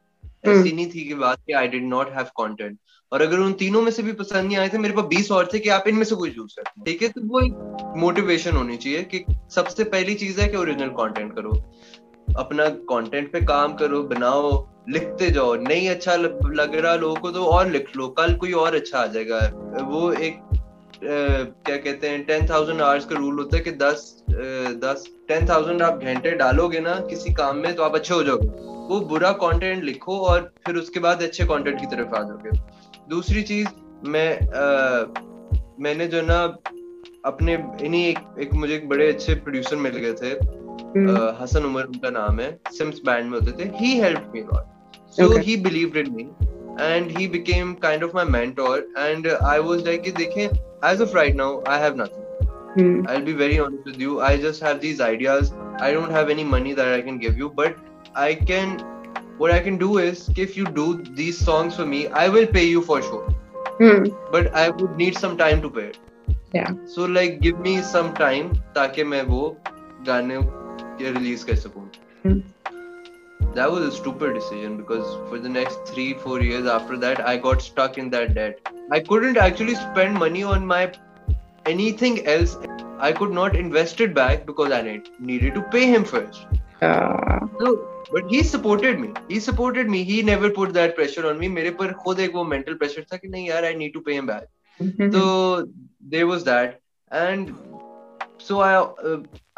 ऐसी 0.48 0.72
नहीं 0.72 0.86
थी 0.86 1.08
कि 1.08 1.14
बात 1.14 1.38
कि 1.50 1.52
I 1.52 1.66
did 1.74 1.92
not 1.94 2.06
have 2.18 2.30
content. 2.40 2.76
और 3.12 3.22
अगर 3.22 3.38
उन 3.38 3.52
तीनों 3.52 3.82
में 3.82 3.90
से 3.90 4.02
भी 4.02 4.12
पसंद 4.12 4.48
नहीं 4.48 4.56
आए 4.56 4.68
थे 4.68 4.78
मेरे 4.78 4.94
पास 4.94 5.04
बीस 5.04 5.30
और 5.30 5.48
थे 5.54 5.58
कि 5.58 5.68
आप 5.68 5.84
इनमें 5.88 6.04
से 6.04 6.14
कोई 6.14 6.30
चूज़ 6.30 6.54
करते 6.56 6.92
ठीक 6.92 7.02
है? 7.02 7.08
तो 7.08 7.20
वो 7.20 7.40
एक 7.40 7.94
मोटिवेशन 7.96 8.56
होनी 8.56 8.76
चाहिए 8.76 9.02
कि 9.02 9.24
सबसे 9.54 9.84
पहली 9.84 10.14
चीज़ 10.14 10.40
है 10.40 10.48
कि 10.48 10.56
ओरिजिनल 10.56 10.88
कंटेंट 10.88 11.34
करो। 11.34 11.52
अपना 12.38 12.68
कंटेंट 12.68 13.32
पे 13.32 13.40
काम 13.40 13.74
करो 13.74 14.02
बनाओ 14.02 14.68
लिखते 14.88 15.30
जाओ। 15.30 15.54
नहीं 15.54 15.88
अच्छा 15.90 16.16
लग 16.16 16.74
रहा 16.74 16.94
लोगों 16.94 17.16
को 17.16 17.30
तो 17.30 17.44
और 17.44 17.70
लिख 17.70 17.96
लो। 17.96 18.08
कल 18.08 18.34
कोई 18.34 18.52
और 18.52 18.74
अच्छा 18.74 18.98
आ 18.98 19.06
जाएगा। 19.06 19.38
वो 19.82 20.12
एक 20.12 20.34
अ, 20.96 21.08
क्या 21.08 21.76
कहते 21.76 22.08
हैं 22.08 22.24
टेन 22.24 22.46
थाउज़ेंड 22.50 22.80
आवर्स 22.80 23.04
का 23.04 23.16
रूल 23.16 23.38
होता 23.38 23.56
है 23.56 23.62
कि 23.62 23.70
दस 23.70 24.22
अ, 24.28 24.32
दस 24.86 25.04
टेन 25.28 25.48
थाउज़ेंड 25.48 25.82
आप 25.82 26.00
घंटे 26.02 26.30
डालोगे 26.30 26.80
ना 26.80 26.94
किसी 26.94 27.32
काम 27.32 27.56
में 27.56 27.74
तो 27.74 27.82
आप 27.82 27.94
अच्छे 27.94 28.14
हो 28.14 28.22
जाओगे। 28.22 28.75
वो 28.88 29.00
बुरा 29.12 29.30
कंटेंट 29.42 29.82
लिखो 29.84 30.18
और 30.28 30.50
फिर 30.66 30.76
उसके 30.76 31.00
बाद 31.00 31.22
अच्छे 31.22 31.44
कंटेंट 31.44 31.80
की 31.80 31.86
तरफ़ 31.86 32.14
आ 32.14 32.22
जाओगे 32.22 32.58
दूसरी 33.10 33.42
चीज़ 33.50 33.68
मैं 34.14 34.28
अ, 34.38 35.14
मैंने 35.80 36.06
जो 36.06 36.22
ना 36.22 36.38
अपने 37.26 37.52
इन्हीं 37.82 38.04
एक, 38.08 38.18
एक 38.40 38.52
मुझे 38.54 38.74
एक 38.74 38.88
बड़े 38.88 39.08
अच्छे 39.12 39.34
प्रोड्यूसर 39.34 39.76
मिल 39.86 39.96
गए 40.06 40.12
थे 40.22 40.34
Hmm. 40.96 41.06
uh, 41.10 41.32
हसन 41.40 41.64
उमर 41.64 41.84
उनका 41.84 42.10
नाम 42.10 42.38
है 42.40 42.46
सिम्स 42.72 43.00
बैंड 43.06 43.30
में 43.30 43.38
होते 43.38 43.52
थे 43.58 43.68
he 43.78 43.88
help 44.00 44.30
me 44.34 44.40
lot 44.40 44.96
so. 45.16 45.26
He 45.46 45.56
believed 45.62 45.96
in 45.96 46.10
me 46.14 46.22
and 46.80 47.10
he 47.18 47.26
became 47.28 47.72
kind 47.82 48.04
of 48.04 48.14
my 48.16 48.24
mentor 48.24 48.86
and 48.98 49.26
I 49.28 49.58
was 49.68 49.84
like 49.86 50.02
कि 50.02 50.10
देखें 50.20 50.42
as 50.90 51.00
of 51.02 51.16
right 51.16 51.34
now 51.36 51.62
I 51.68 51.80
have 51.80 52.00
nothing 52.02 52.24
Hmm. 52.76 52.96
I'll 53.10 53.22
be 53.26 53.34
very 53.40 53.58
honest 53.64 53.86
with 53.88 54.00
you. 54.04 54.14
I 54.20 54.30
just 54.40 54.62
have 54.64 54.80
these 54.80 54.98
ideas. 55.04 55.52
I 55.80 55.92
don't 55.92 56.10
have 56.16 56.32
any 56.32 56.42
money 56.48 56.72
that 56.80 56.88
I 56.96 56.98
can 57.04 57.20
give 57.20 57.38
you, 57.42 57.46
but 57.60 57.78
I 58.15 58.35
can. 58.35 58.79
What 59.37 59.51
I 59.51 59.59
can 59.59 59.77
do 59.77 59.97
is, 59.97 60.29
if 60.37 60.55
you 60.57 60.65
do 60.65 61.01
these 61.19 61.37
songs 61.37 61.75
for 61.75 61.85
me, 61.85 62.07
I 62.07 62.29
will 62.29 62.47
pay 62.47 62.65
you 62.65 62.81
for 62.81 63.01
sure. 63.01 63.33
Hmm. 63.79 64.03
But 64.31 64.53
I 64.53 64.69
would 64.69 64.95
need 64.97 65.17
some 65.17 65.37
time 65.37 65.61
to 65.61 65.69
pay 65.69 65.85
it. 65.85 65.97
Yeah. 66.53 66.73
So 66.85 67.05
like, 67.05 67.39
give 67.41 67.59
me 67.59 67.81
some 67.81 68.13
time 68.13 68.53
ताकि 68.75 69.03
मैं 69.03 69.23
वो 69.27 69.57
गाने 70.07 70.37
release 71.01 71.43
कर 71.43 71.55
सकूं. 71.55 71.85
Hmm. 72.23 72.41
That 73.55 73.71
was 73.71 73.85
a 73.85 73.91
stupid 73.91 74.33
decision 74.33 74.77
because 74.77 75.07
for 75.29 75.37
the 75.37 75.49
next 75.49 75.85
three, 75.85 76.13
four 76.13 76.41
years 76.41 76.67
after 76.67 76.97
that, 76.97 77.21
I 77.27 77.37
got 77.37 77.61
stuck 77.61 77.97
in 77.97 78.09
that 78.11 78.33
debt. 78.33 78.69
I 78.91 78.99
couldn't 78.99 79.37
actually 79.37 79.75
spend 79.75 80.13
money 80.13 80.43
on 80.43 80.65
my 80.65 80.91
anything 81.65 82.25
else. 82.25 82.57
I 82.99 83.11
could 83.11 83.31
not 83.31 83.55
invest 83.55 83.99
it 83.99 84.13
back 84.13 84.45
because 84.45 84.71
I 84.71 84.81
need, 84.81 85.09
needed 85.19 85.55
to 85.55 85.61
pay 85.63 85.85
him 85.87 86.05
first. 86.05 86.45
But 86.82 88.32
he 88.32 88.42
supported 88.42 89.00
me 89.00 89.08
he 89.30 89.40
supported 89.40 89.90
me 89.90 90.02
he 90.02 90.22
never 90.22 90.48
put 90.56 90.72
that 90.72 90.94
pressure 90.96 91.26
on 91.26 91.36
me 91.36 91.48
मेरे 91.48 91.70
पर 91.70 91.92
खुद 92.02 92.20
एक 92.20 92.34
वो 92.34 92.44
mental 92.44 92.74
pressure 92.74 93.04
था 93.12 93.16
कि 93.16 93.28
नहीं 93.28 93.48
यार 93.48 93.64
I 93.64 93.74
need 93.74 93.92
to 93.94 94.00
pay 94.00 94.14
him 94.14 94.26
back 94.26 95.10
तो 95.12 95.62
there 96.10 96.24
was 96.24 96.42
that 96.42 96.78
and 97.10 97.54
so 98.40 98.60
I 98.60 98.74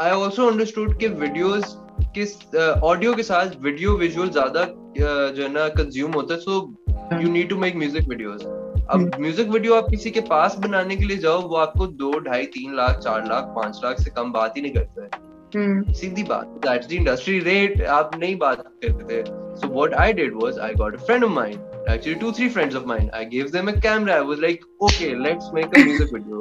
I 0.01 0.11
also 0.11 0.47
understood 0.51 0.99
कि 0.99 1.09
वीडियोस 1.09 1.77
किस 2.15 2.37
uh, 2.39 2.83
ऑडियो 2.85 3.15
के 3.15 3.23
साथ 3.23 3.57
वीडियो 3.61 3.93
विजुअल 3.97 4.29
ज़्यादा 4.31 4.65
जो 4.99 5.43
है 5.43 5.49
ना 5.53 5.69
कंज्यूम 5.69 6.13
होता 6.13 6.35
है. 6.35 6.41
So 6.41 7.21
you 7.23 7.31
need 7.31 7.49
to 7.49 7.57
make 7.57 7.77
music 7.77 8.09
videos 8.09 8.43
अब 8.43 8.91
हम्म। 8.93 9.23
म्यूज़िक 9.23 9.49
वीडियो 9.49 9.75
आप 9.75 9.87
किसी 9.91 10.11
के 10.11 10.21
पास 10.29 10.57
बनाने 10.59 10.97
के 10.97 11.05
लिए 11.05 11.17
जाओ 11.17 11.41
वो 11.49 11.57
आपको 11.57 11.87
दो 12.03 12.19
ढाई 12.21 12.45
तीन 12.55 12.75
लाख 12.77 12.99
चार 12.99 13.27
लाख 13.29 13.53
पाँच 13.57 13.81
लाख 13.85 13.99
से 14.01 14.11
कम 14.11 14.33
बात 14.33 14.57
ही 14.57 14.63
नहीं 14.63 14.73
करता 14.73 15.05
है. 15.05 15.28
हम्म। 15.57 15.93
सीधी 16.01 16.23
बात 16.25 16.47
दैट्स 16.67 16.87
द 16.89 16.93
इंडस्ट्री 16.93 17.39
रेट 17.41 17.83
आप 17.97 18.17
नहीं 18.17 18.37
बात 18.39 18.63
करते 18.85 19.05
थे। 19.11 19.23
So 19.61 19.75
what 19.75 19.95
I 20.05 20.13
did 20.13 20.35
was 20.43 20.59
I 20.69 20.75
got 20.83 20.95
a 20.95 21.05
friend 21.05 21.25
of 21.25 21.33
mine 21.33 21.67
actually 21.91 22.15
two 22.21 22.31
three 22.37 22.47
friends 22.55 22.75
of 22.79 22.89
mine. 22.89 23.07
I 23.19 23.21
gave 23.29 23.47
them 23.53 23.69
a 23.71 23.73
camera. 23.85 24.17
I 24.23 24.25
was 24.31 24.41
like 24.41 24.65
okay 24.87 25.07
let's 25.27 25.47
make 25.59 25.77
a 25.77 25.85
music 25.85 26.11
video. 26.17 26.41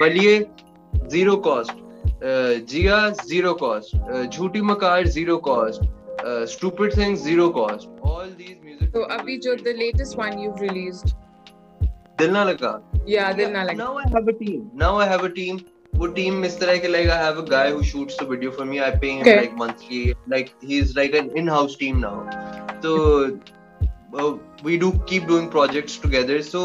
Baliye 0.00 0.34
zero 1.14 1.34
cost 1.46 1.72
जिया 2.72 2.98
zero 3.22 3.54
cost 3.62 4.28
झूठी 4.28 4.60
मकार 4.68 5.06
zero 5.16 5.36
cost 5.48 5.80
stupid 6.52 6.96
things 6.96 7.24
zero 7.24 7.48
cost 7.58 8.00
all 8.10 8.28
these 8.28 8.56
music 8.64 8.92
तो 8.92 9.00
अभी 9.16 9.36
जो 9.46 9.54
the 9.56 9.74
latest 9.78 10.18
one 10.18 10.38
you 10.44 10.52
released 10.60 11.10
दिल 12.18 12.30
ना 12.32 12.44
लगा। 12.44 12.72
या 13.08 13.32
दिल 13.32 13.50
ना 13.52 13.62
लगा। 13.62 13.84
Now 13.84 13.98
I 13.98 14.12
have 14.14 14.28
a 14.28 14.38
team 14.38 14.60
now 14.82 14.98
I 15.00 15.08
have 15.08 15.24
a 15.24 15.32
team 15.40 15.58
वो 15.98 16.06
टीम 16.18 16.44
इस 16.44 16.58
तरह 16.60 16.76
के 16.78 16.88
like 16.88 17.10
I 17.10 17.24
have 17.24 17.40
a 17.42 17.46
guy 17.48 17.70
who 17.70 17.82
shoots 17.82 18.16
a 18.20 18.24
video 18.24 18.50
for 18.50 18.66
me 18.66 18.78
I 18.78 18.90
pay 19.00 19.10
him 19.10 19.26
like 19.26 19.54
monthly 19.58 20.02
like 20.30 20.50
he 20.64 20.78
is 20.78 20.92
like 20.96 21.14
an 21.14 21.30
in 21.36 21.48
house 21.48 21.76
team 21.78 21.98
now 22.04 22.80
तो 22.80 22.96
we 24.64 24.76
do 24.76 24.90
keep 25.08 25.24
doing 25.28 25.48
projects 25.50 26.00
together 26.02 26.40
so 26.42 26.64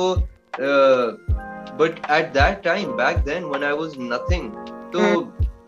but 1.81 1.99
at 2.11 2.33
that 2.33 2.63
time 2.63 2.91
back 2.97 3.17
then 3.25 3.45
when 3.45 3.63
I 3.63 3.77
was 3.77 3.95
nothing 4.13 4.51
तो 4.95 5.03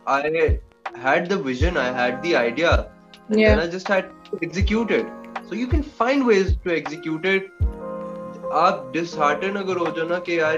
I 0.09 0.47
had 1.03 1.27
the 1.27 1.41
vision 1.45 1.77
I 1.77 1.93
had 2.01 2.21
the 2.21 2.33
idea 2.35 2.71
and 3.31 3.39
yeah. 3.39 3.55
then 3.55 3.59
i 3.59 3.71
just 3.71 3.87
had 3.87 4.07
to 4.25 4.37
execute 4.41 4.91
it. 4.91 5.05
So 5.49 5.55
you 5.55 5.67
can 5.67 5.83
find 5.99 6.25
ways 6.25 6.55
to 6.57 6.71
आप 8.53 8.89
dishearten 8.93 9.55
अगर 9.55 9.77
हो 9.77 9.85
जाओ 9.97 10.07
ना 10.07 10.17
कि 10.19 10.39
यार 10.39 10.57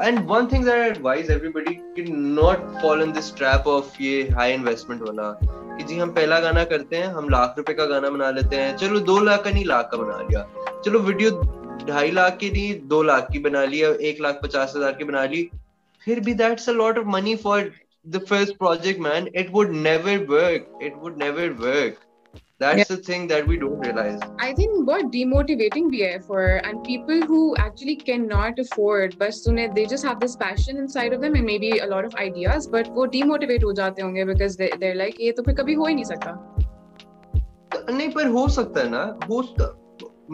and 0.00 0.18
one 0.28 0.46
thing 0.52 0.68
I 0.68 0.80
advice 0.80 1.30
everybody 1.30 1.74
कि 1.96 2.02
not 2.10 2.60
follow 2.82 3.04
in 3.04 3.12
this 3.12 3.34
trap 3.36 3.66
of 3.66 4.02
ये 4.02 4.22
high 4.34 4.52
investment 4.52 5.02
वाला 5.02 5.30
कि 5.42 5.84
जी, 5.84 5.98
हम 5.98 6.10
पहला 6.12 6.38
गाना 6.40 6.64
करते 6.64 6.96
हैं, 6.96 7.06
हम 7.06 7.28
लाख 7.28 7.54
रुपए 7.58 7.74
का 7.74 7.84
गाना 7.86 8.10
बना 8.10 8.30
लेते 8.30 8.56
हैं। 8.56 8.76
चलो, 8.76 9.00
दो 9.00 9.18
लाख 9.18 9.42
का 9.44 9.50
नहीं, 9.50 9.64
लाख 9.64 9.88
का 9.92 9.96
बना 9.96 10.18
लिया। 10.20 10.46
चलो 10.84 10.98
वीडियो 10.98 11.30
ढाई 11.88 12.10
लाख 12.10 12.36
की 12.36 12.50
नहीं, 12.50 12.74
दो 12.88 13.02
लाख 13.02 13.28
की 13.32 13.38
बना 13.38 13.64
ली 13.64 13.80
एक 13.80 14.20
लाख 14.20 14.40
पचास 14.42 14.72
हज़ार 14.76 14.92
की 14.92 15.04
बना 15.04 15.24
ली। 15.24 15.48
फिर 16.02 16.20
भी 16.20 16.34
that's 16.34 16.68
a 16.68 16.72
lot 16.72 16.98
of 16.98 17.06
money 17.06 17.34
for 17.36 17.70
the 18.06 18.24
first 18.28 18.56
project 18.58 19.00
man 19.00 19.28
it 19.34 19.50
would 19.52 19.70
never 19.72 20.24
work 20.30 20.78
it 20.82 20.94
would 21.02 21.18
never 21.18 21.50
work 21.60 21.98
that's 22.61 22.79
Yeah. 22.79 22.89
the 22.89 22.97
thing 23.07 23.25
that 23.27 23.47
we 23.47 23.57
don't 23.63 23.83
realize 23.87 24.21
I 24.45 24.51
think 24.59 24.77
बहुत 24.85 25.11
demotivating 25.15 25.89
भी 25.91 26.01
है 26.01 26.19
for 26.27 26.43
and 26.69 26.83
people 26.83 27.25
who 27.31 27.41
actually 27.65 27.95
cannot 28.03 28.61
afford 28.65 29.17
बस 29.19 29.43
उन्हें 29.49 29.73
they 29.75 29.85
just 29.95 30.07
have 30.09 30.19
this 30.19 30.35
passion 30.43 30.79
inside 30.83 31.17
of 31.17 31.25
them 31.25 31.35
and 31.41 31.49
maybe 31.51 31.71
a 31.87 31.89
lot 31.95 32.07
of 32.11 32.15
ideas 32.27 32.69
but 32.77 32.89
वो 32.99 33.07
demotivate 33.17 33.63
हो 33.63 33.73
जाते 33.81 34.01
होंगे 34.01 34.25
because 34.31 34.57
they 34.61 34.71
they're 34.83 34.99
like 35.03 35.19
ये 35.21 35.31
तो 35.39 35.43
फिर 35.43 35.55
कभी 35.61 35.73
हो 35.81 35.85
ही 35.85 35.95
नहीं 35.95 36.05
सकता 36.13 36.37
नहीं 37.89 38.09
पर 38.11 38.27
हो 38.37 38.47
सकता 38.49 38.81
है 38.81 38.89
ना 38.89 39.03
हो 39.29 39.41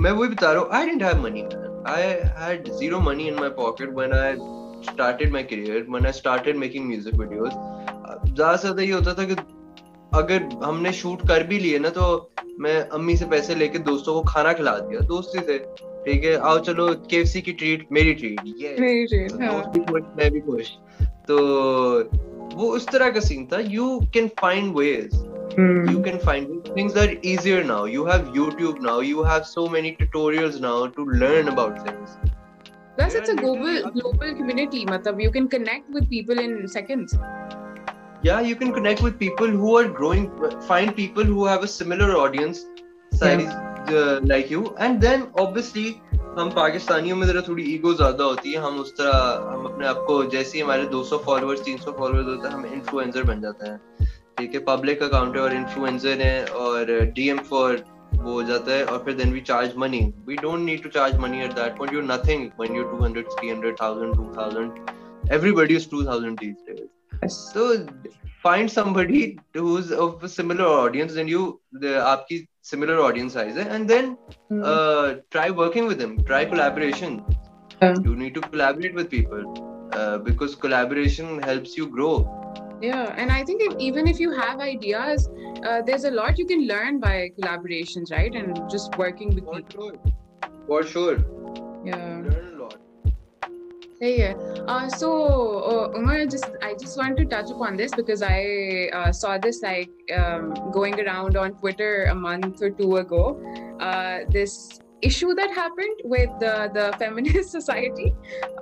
मैं 0.03 0.11
वही 0.11 0.29
बता 0.29 0.51
रहा 0.51 0.61
हूँ 0.61 0.69
आई 0.73 0.85
didn't 0.85 1.03
have 1.03 1.21
money 1.23 1.41
I 1.87 2.03
had 2.43 2.69
zero 2.79 2.99
money 2.99 3.27
in 3.27 3.39
my 3.39 3.49
pocket 3.57 3.89
when 3.95 4.13
I 4.19 4.35
started 4.91 5.31
my 5.31 5.43
career 5.51 5.85
when 5.89 6.05
I 6.05 6.11
started 6.11 6.57
making 6.57 6.87
music 6.87 7.15
videos 7.19 7.53
ज्यादा 7.53 8.55
से 8.55 8.61
ज्यादा 8.61 8.81
ये 8.81 8.91
होता 8.91 9.13
था 9.13 9.23
कि 9.25 9.35
अगर 10.14 10.48
हमने 10.64 10.92
शूट 10.92 11.26
कर 11.28 11.42
भी 11.46 11.58
लिए 11.58 11.78
ना 11.78 11.88
तो 11.98 12.06
मैं 12.60 12.78
अम्मी 12.98 13.16
से 13.16 13.24
पैसे 13.30 13.54
लेके 13.54 13.78
दोस्तों 13.88 14.14
को 14.14 14.22
खाना 14.28 14.52
खिला 14.52 14.76
दिया 14.78 15.00
दोस्ती 15.08 15.40
से 15.46 15.58
ठीक 16.04 16.24
है 16.24 16.36
आओ 16.38 16.58
चलो 16.68 16.88
केएफसी 17.10 17.40
की 17.42 17.52
ट्रीट 17.52 17.86
मेरी 17.92 18.14
ट्रीट 18.14 18.40
ये 18.62 18.76
मेरी 18.80 19.06
ट्रीट 19.06 19.42
हाँ 19.42 19.62
खुश 19.72 20.02
मैं 20.18 20.30
भी 20.32 20.40
खुश 20.40 20.70
तो 21.28 21.38
वो 22.54 22.70
उस 22.76 22.88
तरह 22.88 23.10
का 23.10 23.20
सीन 23.20 23.46
था 23.52 23.58
you 23.70 23.98
can 24.14 24.28
find 24.40 24.76
ways 24.76 25.24
Hmm. 25.50 25.86
you 25.90 26.00
can 26.02 26.18
find 26.20 26.66
things 26.66 26.96
are 27.02 27.12
easier 27.28 27.60
now 27.68 27.78
you 27.92 28.02
have 28.08 28.26
youtube 28.34 28.82
now 28.82 28.96
you 29.00 29.22
have 29.28 29.46
so 29.46 29.62
many 29.68 29.90
tutorials 30.00 30.58
now 30.60 30.74
to 30.88 31.06
learn 31.22 31.48
about 31.48 31.80
things 31.86 32.12
Plus, 32.98 33.14
it's 33.14 33.30
a 33.30 33.34
global 33.36 33.90
global 33.92 34.30
community. 34.34 34.84
मतलब 34.84 35.20
you 35.20 35.30
can 35.30 35.44
connect 35.48 35.88
with 35.88 36.08
people 36.10 36.40
in 36.40 36.54
seconds. 36.66 37.12
yeah 38.23 38.39
you 38.41 38.55
can 38.55 38.73
connect 38.73 39.01
with 39.01 39.19
people 39.19 39.47
who 39.61 39.77
are 39.77 39.87
growing 39.99 40.25
find 40.67 40.95
people 40.95 41.23
who 41.25 41.45
have 41.45 41.63
a 41.63 41.67
similar 41.67 42.09
audience 42.17 42.65
size 43.11 43.47
uh, 43.91 44.19
like 44.23 44.49
you 44.49 44.63
and 44.79 45.01
then 45.01 45.29
obviously 45.45 45.87
हम 46.37 46.49
पाकिस्तानियों 46.49 47.15
में 47.15 47.25
जरा 47.27 47.41
थोड़ी 47.47 47.63
ego 47.73 47.93
ज्यादा 47.93 48.23
होती 48.23 48.51
है 48.53 48.59
हम 48.61 48.77
उस 48.79 48.91
तरह 48.97 49.49
हम 49.49 49.65
अपने 49.65 49.87
आप 49.87 49.97
को 50.07 50.23
जैसे 50.35 50.57
ही 50.57 50.63
हमारे 50.63 50.85
200 50.93 51.19
फॉलोअर्स 51.25 51.61
300 51.65 51.93
फॉलोअर्स 51.97 52.27
होते 52.27 52.47
हैं 52.47 52.53
हम 52.53 52.65
इन्फ्लुएंसर 52.65 53.23
बन 53.23 53.41
जाते 53.41 53.69
हैं 53.69 54.07
ठीक 54.37 54.53
है 54.53 54.59
पब्लिक 54.69 55.03
अकाउंट 55.03 55.35
है 55.35 55.41
और 55.41 55.53
इन्फ्लुएंसर 55.53 56.21
है 56.21 56.45
और 56.63 56.91
डीएम 57.19 57.37
फॉर 57.49 57.83
वो 58.15 58.31
हो 58.31 58.43
जाता 58.43 58.71
है 58.71 58.85
और 58.85 59.03
फिर 59.05 59.15
then 59.15 59.33
we 59.33 59.41
charge 59.51 59.75
money 59.85 60.01
we 60.27 60.35
don't 60.41 60.59
need 60.65 60.83
to 60.83 60.89
charge 60.97 61.19
money 61.25 61.43
at 61.43 61.53
that 61.59 61.77
point 61.77 61.93
you 61.93 62.01
nothing 62.07 62.49
when 62.59 62.75
you 62.77 62.83
200 62.95 63.23
300 63.37 63.75
1000 63.83 64.17
2000 64.23 65.31
everybody 65.37 65.75
is 65.75 65.87
2000 65.87 66.35
these 66.41 66.57
days 66.67 66.79
yes. 66.79 66.96
so 67.26 67.86
find 68.42 68.70
somebody 68.70 69.38
who's 69.54 69.90
of 69.90 70.22
a 70.22 70.28
similar 70.28 70.64
audience 70.64 71.14
than 71.14 71.28
you 71.28 71.60
the 71.72 71.94
aapki 72.10 72.46
similar 72.62 73.00
audience 73.00 73.32
size 73.32 73.56
and 73.56 73.88
then 73.90 74.16
mm. 74.50 74.62
uh, 74.64 75.20
try 75.30 75.50
working 75.50 75.86
with 75.86 75.98
them 75.98 76.22
try 76.24 76.44
collaboration 76.44 77.24
yeah. 77.82 77.94
you 78.04 78.14
need 78.16 78.34
to 78.34 78.40
collaborate 78.40 78.94
with 78.94 79.10
people 79.10 79.42
uh, 79.92 80.18
because 80.18 80.54
collaboration 80.54 81.42
helps 81.42 81.76
you 81.76 81.86
grow 81.86 82.14
yeah 82.80 83.14
and 83.16 83.32
i 83.32 83.42
think 83.44 83.62
if, 83.62 83.78
even 83.78 84.06
if 84.06 84.20
you 84.20 84.30
have 84.30 84.60
ideas 84.60 85.28
uh, 85.64 85.80
there's 85.82 86.04
a 86.04 86.10
lot 86.10 86.38
you 86.38 86.46
can 86.46 86.66
learn 86.66 87.00
by 87.00 87.30
collaborations 87.40 88.12
right 88.12 88.34
and 88.34 88.60
just 88.70 88.96
working 88.96 89.34
with 89.34 89.44
for 89.44 89.56
people 89.62 89.90
sure. 89.90 90.52
for 90.66 90.82
sure 90.84 91.16
yeah 91.84 91.96
learn 91.96 92.47
Hey, 94.00 94.20
yeah. 94.20 94.34
Uh, 94.68 94.88
so 94.88 95.08
uh, 95.64 95.98
Umar, 95.98 96.24
just 96.26 96.48
I 96.62 96.74
just 96.74 96.96
want 96.96 97.16
to 97.16 97.24
touch 97.24 97.50
upon 97.50 97.76
this 97.76 97.90
because 97.90 98.22
I 98.22 98.90
uh, 98.92 99.10
saw 99.10 99.38
this 99.38 99.60
like 99.60 99.90
um, 100.16 100.54
going 100.70 101.00
around 101.00 101.36
on 101.36 101.54
Twitter 101.54 102.04
a 102.04 102.14
month 102.14 102.62
or 102.62 102.70
two 102.70 102.98
ago. 102.98 103.42
Uh, 103.80 104.20
this 104.30 104.78
issue 105.02 105.34
that 105.34 105.50
happened 105.50 105.98
with 106.04 106.30
the, 106.38 106.70
the 106.72 106.96
feminist 106.98 107.50
society 107.50 108.14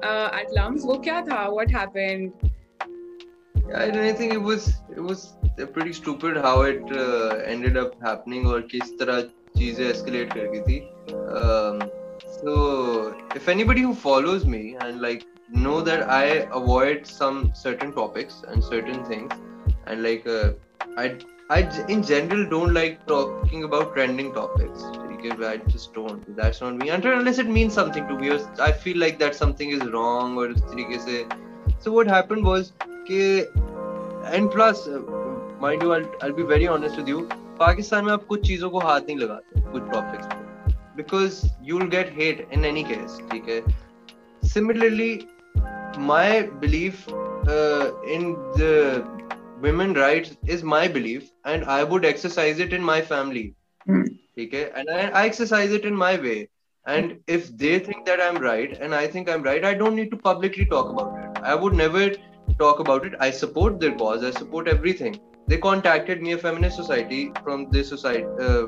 uh, 0.03 0.31
at 0.33 0.51
LUMS. 0.53 0.87
What 0.87 1.03
kya 1.03 1.27
tha? 1.27 1.51
What 1.51 1.71
happened? 1.71 2.33
I, 3.75 4.09
I 4.09 4.13
think 4.15 4.33
it 4.33 4.41
was 4.41 4.81
it 4.91 5.01
was 5.01 5.35
pretty 5.75 5.93
stupid 5.93 6.39
how 6.39 6.63
it 6.63 6.83
uh, 6.91 7.43
ended 7.45 7.77
up 7.77 8.01
happening 8.01 8.47
or 8.47 8.63
किस 8.63 8.99
तरह 8.99 9.21
चीजें 9.59 9.85
escalate 9.93 10.33
Um, 11.37 12.06
so 12.42 13.16
if 13.36 13.48
anybody 13.48 13.82
who 13.82 13.94
follows 13.94 14.46
me 14.46 14.76
and 14.80 15.02
like 15.02 15.26
know 15.50 15.82
that 15.82 16.10
I 16.10 16.48
avoid 16.60 17.06
some 17.06 17.52
certain 17.56 17.94
topics 17.94 18.44
and 18.48 18.64
certain 18.64 19.04
things 19.06 19.32
and 19.86 20.04
like 20.04 20.28
uh, 20.28 20.54
I 20.98 21.18
I 21.50 21.86
in 21.90 22.04
general 22.04 22.50
don't 22.50 22.74
like 22.74 23.06
talking 23.08 23.64
about 23.66 23.94
trending 23.94 24.34
topics. 24.34 24.84
I 25.24 25.58
just 25.58 25.94
don't. 25.94 26.36
That's 26.36 26.62
not 26.62 26.78
me. 26.78 26.90
Until 26.90 27.20
unless 27.20 27.38
it 27.38 27.48
means 27.48 27.74
something 27.74 28.08
to 28.08 28.18
me, 28.18 28.30
or 28.32 28.40
I 28.60 28.72
feel 28.72 28.98
like 28.98 29.20
that 29.20 29.36
something 29.36 29.70
is 29.70 29.84
wrong 29.84 30.38
or 30.38 30.56
So 31.80 31.92
what 31.92 32.08
happened 32.08 32.44
was 32.44 32.72
कि 33.10 33.40
and 34.36 34.52
plus 34.52 34.84
mind 35.62 35.84
you 35.84 35.92
I 35.94 36.32
be 36.32 36.44
very 36.44 36.68
honest 36.68 36.98
with 36.98 37.10
you 37.10 37.20
Pakistan 37.60 38.06
में 38.06 38.12
आप 38.14 38.26
कुछ 38.26 38.48
चीजों 38.48 38.70
को 38.70 38.80
हाथ 38.80 39.02
नहीं 39.02 39.18
लगाते 39.18 39.62
कुछ 39.72 39.84
topics 39.84 40.45
because 40.97 41.51
you'll 41.63 41.87
get 41.97 42.13
hate 42.21 42.47
in 42.51 42.65
any 42.65 42.85
case 42.85 43.19
okay 43.33 43.63
similarly 44.43 45.29
my 45.99 46.43
belief 46.65 47.09
uh, 47.09 47.93
in 48.07 48.33
the 48.57 49.07
women 49.61 49.95
rights 49.95 50.37
is 50.47 50.63
my 50.63 50.87
belief 50.87 51.31
and 51.45 51.65
i 51.65 51.83
would 51.83 52.05
exercise 52.05 52.59
it 52.59 52.73
in 52.73 52.83
my 52.83 53.01
family 53.01 53.55
hmm. 53.87 54.03
okay 54.39 54.71
and 54.75 54.89
I, 54.91 55.09
I 55.09 55.25
exercise 55.27 55.73
it 55.73 55.85
in 55.85 55.95
my 55.95 56.17
way. 56.21 56.49
And 56.89 57.19
if 57.27 57.49
they 57.59 57.81
think 57.81 58.07
that 58.07 58.21
i'm 58.21 58.37
right 58.37 58.77
and 58.81 58.95
i 58.95 59.07
think 59.09 59.29
i'm 59.29 59.43
right 59.43 59.65
i 59.65 59.75
don't 59.75 59.97
need 59.97 60.11
to 60.13 60.17
publicly 60.17 60.65
talk 60.67 60.91
about 60.91 61.19
it. 61.23 61.43
I 61.43 61.55
would 61.55 61.75
never 61.75 62.11
talk 62.59 62.79
about 62.79 63.05
it. 63.05 63.15
I 63.19 63.31
support 63.31 63.81
their 63.81 63.95
cause. 63.97 64.23
I 64.23 64.31
support 64.31 64.69
everything. 64.69 65.19
They 65.49 65.59
contacted 65.59 66.23
me 66.23 66.33
a 66.33 66.39
feminist 66.39 66.77
society 66.77 67.33
from 67.43 67.71
this 67.71 67.89
society 67.89 68.25
uh, 68.41 68.67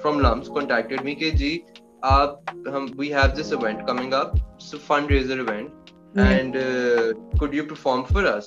from 0.00 0.18
LUMS, 0.20 0.48
contacted 0.48 1.04
me, 1.04 1.14
KG, 1.14 1.64
uh, 2.02 2.34
um, 2.66 2.92
we 2.96 3.08
have 3.10 3.36
this 3.36 3.52
event 3.52 3.86
coming 3.86 4.14
up. 4.14 4.38
It's 4.56 4.72
a 4.72 4.78
fundraiser 4.78 5.38
event. 5.38 5.70
Mm-hmm. 6.14 6.20
And 6.20 6.56
uh, 6.56 7.38
could 7.38 7.52
you 7.52 7.64
perform 7.64 8.04
for 8.04 8.26
us? 8.26 8.46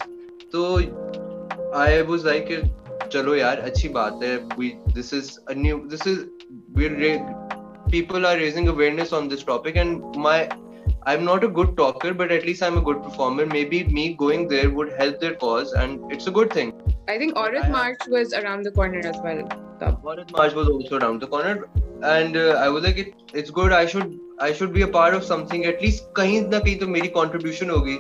So 0.50 0.80
I 1.74 2.02
was 2.02 2.24
like, 2.24 2.48
chalo 2.48 3.38
yaar, 3.42 3.64
achhi 3.70 3.92
baat 3.92 4.24
hai. 4.24 4.56
We, 4.56 4.78
this 4.94 5.14
is 5.14 5.40
a 5.48 5.56
new, 5.56 5.88
this 5.88 6.06
is, 6.08 6.28
we're, 6.74 7.24
people 7.90 8.26
are 8.26 8.36
raising 8.36 8.68
awareness 8.68 9.12
on 9.14 9.28
this 9.28 9.44
topic 9.44 9.76
and 9.76 10.16
my 10.16 10.50
I'm 11.04 11.26
not 11.26 11.44
a 11.44 11.48
good 11.48 11.76
talker, 11.78 12.14
but 12.14 12.32
at 12.32 12.46
least 12.46 12.62
I'm 12.62 12.78
a 12.78 12.82
good 12.82 13.02
performer. 13.02 13.46
Maybe 13.46 13.84
me 13.86 14.14
going 14.14 14.48
there 14.48 14.70
would 14.70 14.94
help 14.94 15.20
their 15.20 15.34
cause, 15.34 15.74
and 15.74 16.12
it's 16.12 16.28
a 16.28 16.32
good 16.32 16.54
thing. 16.54 16.74
I 17.08 17.18
think 17.18 17.36
Aurat 17.36 17.72
March 17.72 18.02
was 18.08 18.34
around 18.34 18.64
the 18.64 18.72
corner 18.72 19.00
as 19.00 19.18
well 19.24 19.71
up. 19.82 20.06
Aurat 20.06 20.32
March 20.32 20.54
was 20.54 20.68
also 20.68 21.00
around 21.00 21.22
the 21.22 21.28
corner, 21.28 21.68
and 22.04 22.38
uh, 22.38 22.60
I 22.66 22.70
was 22.70 22.84
like, 22.84 22.98
it, 22.98 23.14
it's 23.34 23.50
good. 23.50 23.72
I 23.72 23.86
should 23.86 24.20
I 24.40 24.52
should 24.54 24.74
be 24.74 24.84
a 24.84 24.88
part 24.88 25.14
of 25.14 25.24
something. 25.24 25.66
At 25.66 25.82
least 25.82 26.14
कहीं 26.16 26.42
ना 26.50 26.60
कहीं 26.60 26.78
तो 26.80 26.88
मेरी 26.88 27.14
contribution 27.18 27.70
होगी. 27.70 27.98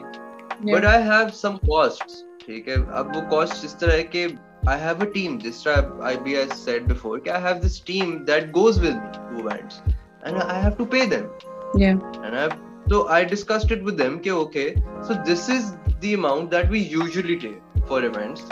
But 0.71 0.85
I 0.85 0.97
have 1.09 1.33
some 1.33 1.59
costs. 1.67 2.23
ठीक 2.45 2.67
है 2.67 2.75
अब 3.01 3.15
वो 3.15 3.21
cost 3.35 3.65
इस 3.65 3.77
तरह 3.79 3.95
है 3.95 4.03
कि 4.15 4.25
I 4.67 4.77
have 4.77 5.01
a 5.01 5.09
team. 5.11 5.39
This 5.39 5.65
I 5.67 6.15
be 6.15 6.35
as 6.35 6.51
said 6.63 6.87
before. 6.87 7.19
I 7.27 7.39
have 7.39 7.61
this 7.61 7.79
team 7.79 8.25
that 8.25 8.51
goes 8.51 8.79
with 8.79 8.97
two 9.13 9.47
events, 9.47 9.81
and 10.23 10.37
I 10.37 10.59
have 10.59 10.77
to 10.77 10.85
pay 10.85 11.05
them. 11.05 11.29
Yeah. 11.75 11.97
And 12.23 12.35
I 12.35 12.41
have, 12.41 12.57
so 12.89 13.07
I 13.07 13.23
discussed 13.23 13.71
it 13.71 13.83
with 13.83 13.97
them. 13.97 14.21
Okay. 14.25 14.75
So 15.07 15.21
this 15.25 15.49
is 15.49 15.73
the 16.01 16.13
amount 16.13 16.51
that 16.51 16.69
we 16.69 16.79
usually 16.79 17.37
take 17.37 17.87
for 17.87 18.03
events 18.03 18.43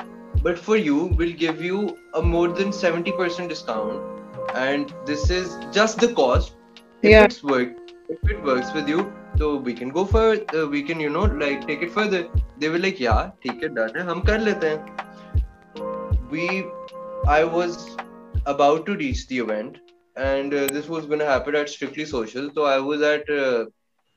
but 0.43 0.57
for 0.57 0.77
you 0.77 1.05
we'll 1.17 1.33
give 1.33 1.61
you 1.61 1.97
a 2.13 2.21
more 2.21 2.47
than 2.47 2.69
70% 2.69 3.49
discount. 3.49 4.01
And 4.55 4.93
this 5.05 5.29
is 5.29 5.57
just 5.71 5.99
the 5.99 6.13
cost. 6.13 6.55
If 7.01 7.11
yeah. 7.11 7.23
it's 7.23 7.43
work 7.43 7.77
if 8.09 8.31
it 8.31 8.43
works 8.43 8.73
with 8.73 8.87
you 8.89 9.11
so 9.37 9.55
we 9.55 9.73
can 9.73 9.89
go 9.89 10.03
for 10.05 10.37
uh, 10.55 10.65
we 10.67 10.81
can 10.83 10.99
you 10.99 11.09
know 11.09 11.25
like 11.43 11.67
take 11.67 11.81
it 11.81 11.91
further. 11.91 12.27
They 12.57 12.69
were 12.69 12.79
like 12.79 12.99
yeah 12.99 13.31
take 13.45 13.61
it 13.63 13.75
done 13.75 13.95
hum 13.95 14.21
kar 14.21 14.37
lete 14.37 14.63
hain 14.63 14.79
we 16.31 16.65
i 17.27 17.43
was 17.43 17.97
about 18.45 18.85
to 18.87 18.95
reach 18.95 19.27
the 19.27 19.39
event 19.39 19.77
and 20.15 20.53
uh, 20.53 20.67
this 20.67 20.87
was 20.87 21.05
going 21.05 21.19
to 21.19 21.25
happen 21.25 21.55
at 21.55 21.69
strictly 21.69 22.05
social. 22.05 22.49
So 22.53 22.65
i 22.65 22.79
was 22.79 23.01
at 23.01 23.29
uh, 23.29 23.65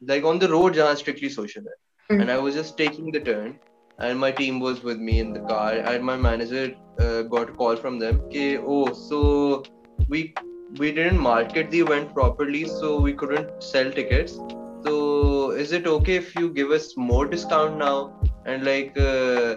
like 0.01 0.25
on 0.25 0.39
the 0.39 0.49
road 0.49 0.75
jahan 0.75 0.97
strictly 0.97 1.29
social 1.29 1.63
hai, 1.63 1.77
mm-hmm. 1.79 2.23
and 2.23 2.31
i 2.31 2.39
was 2.39 2.55
just 2.55 2.77
taking 2.79 3.13
the 3.13 3.21
turn 3.21 3.59
and 4.02 4.20
my 4.20 4.32
team 4.32 4.60
was 4.60 4.84
with 4.84 5.00
me 5.00 5.20
in 5.20 5.34
the 5.34 5.40
car 5.42 5.72
and 5.74 6.04
my 6.04 6.16
manager 6.16 6.76
uh, 7.00 7.22
got 7.24 7.50
a 7.50 7.54
call 7.54 7.76
from 7.76 8.00
them 8.00 8.22
okay 8.26 8.58
oh 8.58 8.94
so 8.94 9.64
we 10.10 10.34
we 10.80 10.92
didn't 10.92 11.20
market 11.20 11.72
the 11.72 11.80
event 11.80 12.14
properly 12.14 12.66
so 12.66 13.00
we 13.00 13.14
couldn't 13.14 13.64
sell 13.64 13.92
tickets 13.92 14.40
so 14.86 15.52
is 15.52 15.72
it 15.72 15.88
okay 15.88 16.16
if 16.16 16.36
you 16.36 16.50
give 16.50 16.72
us 16.72 16.96
more 16.98 17.26
discount 17.26 17.78
now 17.78 18.14
and 18.46 18.64
like 18.66 18.98
uh, 18.98 19.56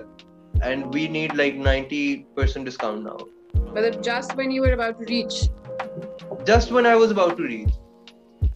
and 0.63 0.93
we 0.95 1.09
need 1.09 1.37
like 1.37 1.55
90% 1.55 2.65
discount 2.65 3.05
now 3.05 3.19
but 3.75 4.03
just 4.03 4.37
when 4.37 4.51
you 4.51 4.63
were 4.63 4.73
about 4.73 4.99
to 5.01 5.05
reach 5.07 5.49
just 6.45 6.73
when 6.73 6.87
i 6.87 6.97
was 6.97 7.11
about 7.11 7.37
to 7.37 7.43
reach 7.43 7.77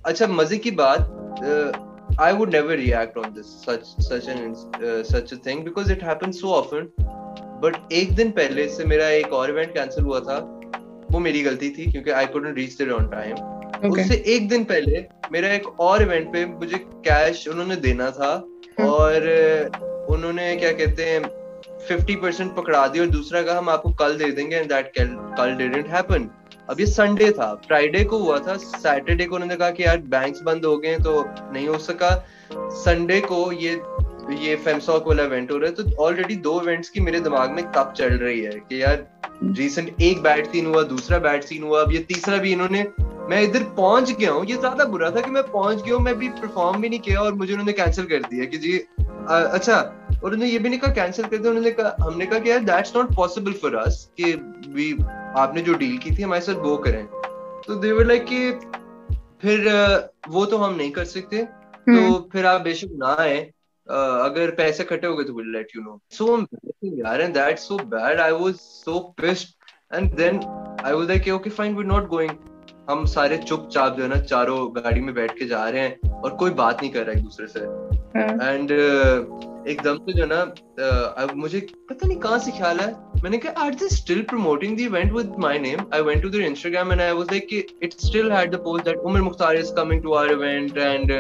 अच्छा 0.07 0.27
मजे 0.27 0.57
की 0.65 0.71
बात 0.79 1.07
uh, 1.51 1.88
I 2.20 2.34
would 2.34 2.52
never 2.52 2.76
react 2.78 3.16
on 3.16 3.34
this 3.34 3.50
such 3.66 3.86
such 4.00 4.26
an 4.28 4.40
uh, 4.78 5.04
such 5.04 5.32
a 5.32 5.38
thing 5.38 5.64
because 5.64 5.90
it 5.90 6.02
happens 6.02 6.40
so 6.42 6.50
often. 6.54 6.90
But 7.62 7.78
एक 7.92 8.14
दिन 8.16 8.32
पहले 8.40 8.68
से 8.70 8.86
मेरा 8.86 9.08
एक 9.20 9.34
और 9.34 9.50
इवेंट 9.50 9.74
कैंसिल 9.74 10.04
हुआ 10.04 10.20
था 10.28 10.38
वो 11.12 11.20
मेरी 11.20 11.42
गलती 11.44 11.70
थी 11.78 11.86
क्योंकि 11.92 12.12
I 12.12 12.26
couldn't 12.34 12.58
reach 12.58 12.76
there 12.78 12.92
on 12.92 13.08
time 13.12 13.90
उससे 13.92 14.16
एक 14.36 14.50
दिन 14.50 14.64
पहले 14.72 15.06
मेरा 15.32 15.52
एक 15.54 15.68
और 15.80 16.02
इवेंट 16.02 16.32
पे 16.34 16.46
मुझे 16.46 16.78
कैश 17.08 17.48
उन्होंने 17.48 17.76
देना 17.88 18.10
था 18.20 18.34
और 18.88 19.28
उन्होंने 20.10 20.56
क्या 20.56 20.72
कहते 20.72 21.06
हैं 21.06 21.22
फिफ्टी 21.88 22.16
परसेंट 22.24 22.56
पकड़ा 22.56 22.88
दी 22.88 23.00
और 23.00 23.08
दूसरा 23.10 23.42
कहा 23.42 23.58
हम 23.58 23.70
आपको 23.70 23.90
कल 24.04 24.18
दे 24.18 24.32
देंगे 24.32 24.56
एंड 24.56 24.70
दैट 24.74 24.92
कल 24.98 25.56
डिडंट 25.56 25.88
हैपन 25.96 26.30
ये 26.78 26.86
संडे 26.86 27.30
था। 27.32 27.54
फ्राइडे 27.68 28.04
को 28.04 28.18
हुआ 28.18 28.38
था। 28.40 28.56
सैटरडे 28.58 29.26
को 29.26 29.36
उन्होंने 29.36 29.56
कहा 29.56 29.70
कि 29.72 29.84
यार 29.84 29.98
बैंक्स 30.10 30.42
बंद 30.42 30.66
हो 30.66 30.78
गए 30.78 30.98
तो 31.00 31.24
नहीं 31.54 31.68
हो 31.68 31.78
सका। 31.80 32.12
संडे 32.52 33.20
को 33.22 33.52
ये 33.54 33.82
ये 34.40 34.56
फेमसॉक 34.56 35.08
वाला 35.08 35.24
इवेंट 35.24 35.52
हो 35.52 35.58
रहा 35.58 35.70
है। 35.70 35.76
तो 35.76 36.04
ऑलरेडी 36.04 36.36
दो 36.38 36.62
इवेंट्स 36.62 36.90
की 36.90 37.00
मेरे 37.02 37.20
दिमाग 37.20 37.52
में 37.52 37.64
तप 37.72 37.94
चल 37.98 38.14
रही 38.16 38.40
है 38.40 38.52
कि 38.60 38.82
यार 38.82 39.06
रिसेंट 39.44 40.02
एक 40.02 40.22
बैट 40.22 40.48
सीन 40.48 40.66
हुआ, 40.66 40.84
दूसरा 40.86 41.20
बैट 41.20 41.44
सीन 41.44 41.64
हुआ। 41.64 41.82
अब 41.84 41.92
ये 41.92 42.00
तीसरा 42.10 42.38
भी 42.38 42.52
इन्होंने, 42.52 42.86
मैं 43.30 43.42
इधर 43.44 43.64
पहुँच 43.78 44.12
गया 44.12 44.32
हूँ। 44.32 44.46
ये 44.46 44.58
ज़्यादा 44.58 44.86
बुरा 44.86 45.10
था 45.12 45.22
कि 45.22 45.32
मैं 45.32 45.44
पहुँच 45.44 45.84
गया 45.84 45.96
हूँ, 45.96 46.04
मैं 46.04 46.16
भी 46.18 46.30
परफॉर्म 46.32 46.82
भी 46.82 46.90
नहीं 46.90 47.00
किया 47.00 47.22
और 47.22 47.34
मुझे 47.34 47.54
उन्होंने 47.54 47.74
कैंसिल 47.74 48.06
कर 48.06 48.30
दिया 48.30 48.46
कि 48.46 48.58
जी 48.58 48.78
अच्छा 48.78 49.80
और 50.24 50.34
उन्होंने 50.34 50.52
ये 50.52 50.60
भी 50.60 50.70
नहीं 50.70 50.80
कहा 50.80 50.94
कैंसिल 50.94 51.26
कर 51.26 51.38
दिया 51.38 51.52
उन्होंने 51.52 51.72
कहा 51.72 51.96
हमने 52.02 52.26
कहा 52.26 52.40
कि 52.40 52.50
यार 52.52 52.60
that's 52.64 52.96
not 52.96 53.16
possible 53.16 53.54
for 53.62 53.76
us 53.76 54.10
कि 54.18 54.34
वी 54.74 54.92
आपने 55.38 55.62
जो 55.62 55.74
डील 55.74 55.98
की 55.98 56.12
थी 56.18 56.22
हमारे 56.22 56.42
साथ 56.42 56.56
वो 56.56 56.76
करें। 56.78 57.06
तो 57.68 57.76
दे 57.76 57.92
वर 57.92 58.06
लाइक 58.06 58.26
कि 58.26 58.52
फिर 59.42 59.70
वो 60.30 60.46
तो 60.46 60.58
हम 60.58 60.76
नहीं 60.76 60.92
कर 60.92 61.06
सकते। 61.06 61.44
तो 61.44 61.92
हम्म। 61.92 62.20
फिर 62.32 62.46
आप 62.46 62.62
बेशक 62.62 62.90
ना 62.94 63.16
आए। 63.20 63.40
अगर 63.90 64.52
पैसे 64.56 64.84
खटे 64.84 65.08
हो 65.08 65.16
गए 65.16 65.24
तो 65.24 65.34
will 65.34 65.52
let 65.52 65.68
you 65.76 65.82
know 65.82 66.00
so 66.12 66.38
यार 66.84 67.22
and 67.22 67.34
that's 67.34 67.68
so 67.68 67.78
bad 67.94 68.20
I 68.20 68.32
was 68.32 68.54
so 68.56 69.00
pissed 69.22 69.96
and 69.96 70.14
then 70.16 70.40
I 70.86 70.94
was 70.94 71.08
like 71.08 71.30
okay 71.30 71.50
fine 71.50 71.76
we 71.76 71.84
not 71.84 72.08
going 72.08 72.32
हम 72.90 73.06
सारे 73.06 73.38
चुपचाप 73.38 73.98
जो 73.98 74.04
है 74.04 74.10
ना 74.10 74.18
चारों 74.20 74.58
गाड़ी 74.76 75.02
में 75.02 75.14
बैठ 75.16 75.38
के 75.40 75.46
जा 75.48 75.68
रहे 75.70 75.82
हैं 75.82 76.12
और 76.22 76.36
कोई 76.36 76.52
बात 76.60 76.82
नहीं 76.82 76.92
कर 76.92 77.04
रहा 77.06 77.12
है 77.12 77.18
एक 77.18 77.24
दूसरे 77.24 77.48
से 77.48 77.60
एंड 78.20 78.72
हाँ। 78.72 79.64
एकदम 79.68 79.98
से 80.06 80.14
जो 80.14 80.26
ना 80.26 80.40
अब 81.24 81.34
मुझे 81.38 81.60
पता 81.90 82.08
नहीं 82.08 82.18
कहाँ 82.20 82.40
से 82.40 82.52
ख्याल 82.52 82.80
है 82.80 82.92
मैंने 83.24 83.38
कहा 83.38 83.64
are 83.66 83.76
they 83.82 83.90
still 83.90 84.22
promoting 84.30 84.78
the 84.78 84.82
event 84.82 85.12
with 85.14 85.36
my 85.40 85.60
name 85.60 85.86
I 85.94 86.02
went 86.10 86.22
to 86.22 86.30
their 86.30 86.46
Instagram 86.46 86.92
and 86.92 87.02
I 87.02 87.12
was 87.12 87.32
like 87.32 87.54
it 87.84 87.94
still 88.02 88.32
had 88.32 88.56
the 88.56 88.60
post 88.64 88.86
that 88.86 89.04
Umar 89.12 89.22
Mukhtar 89.22 89.56
is 89.56 89.74
coming 89.76 90.02
to 90.04 90.14
our 90.14 90.32
event 90.32 90.78
and 90.78 91.12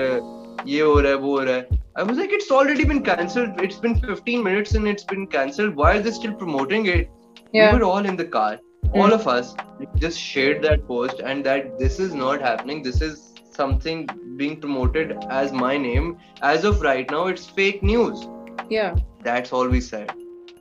ये 0.68 0.82
हो 0.82 1.00
रहा 1.00 1.12
है 1.12 1.18
वो 1.18 1.38
हो 1.38 1.44
रहा 1.44 1.56
है 1.56 1.78
I 2.00 2.04
was 2.04 2.18
like, 2.18 2.32
it's 2.32 2.50
already 2.52 2.84
been 2.86 3.00
cancelled. 3.04 3.62
It's 3.62 3.78
been 3.78 3.96
15 4.02 4.44
minutes 4.44 4.76
and 4.76 4.88
it's 4.88 5.04
been 5.04 5.26
cancelled. 5.28 5.76
Why 5.76 5.90
are 5.94 6.02
they 6.02 6.12
still 6.12 6.36
promoting 6.36 6.86
it? 6.88 7.10
Yeah. 7.54 7.74
We 7.74 7.80
were 7.80 7.86
all 7.86 8.06
in 8.06 8.16
the 8.16 8.28
car. 8.28 8.52
Mm. 8.85 9.01
All 9.01 9.13
of 9.13 9.27
us 9.27 9.55
just 9.97 10.19
shared 10.19 10.63
that 10.63 10.87
post 10.87 11.21
and 11.21 11.45
that 11.45 11.79
this 11.79 11.99
is 11.99 12.15
not 12.15 12.41
happening. 12.41 12.83
This 12.83 13.01
is 13.01 13.35
something 13.51 14.07
being 14.37 14.61
promoted 14.61 15.17
as 15.31 15.53
my 15.53 15.77
name. 15.77 16.19
As 16.43 16.65
of 16.65 16.81
right 16.83 17.11
now, 17.11 17.27
it's 17.27 17.47
fake 17.47 17.83
news. 17.83 18.27
Yeah. 18.69 18.97
That's 19.23 19.53
all 19.53 19.69
we 19.69 19.81
said. 19.81 20.13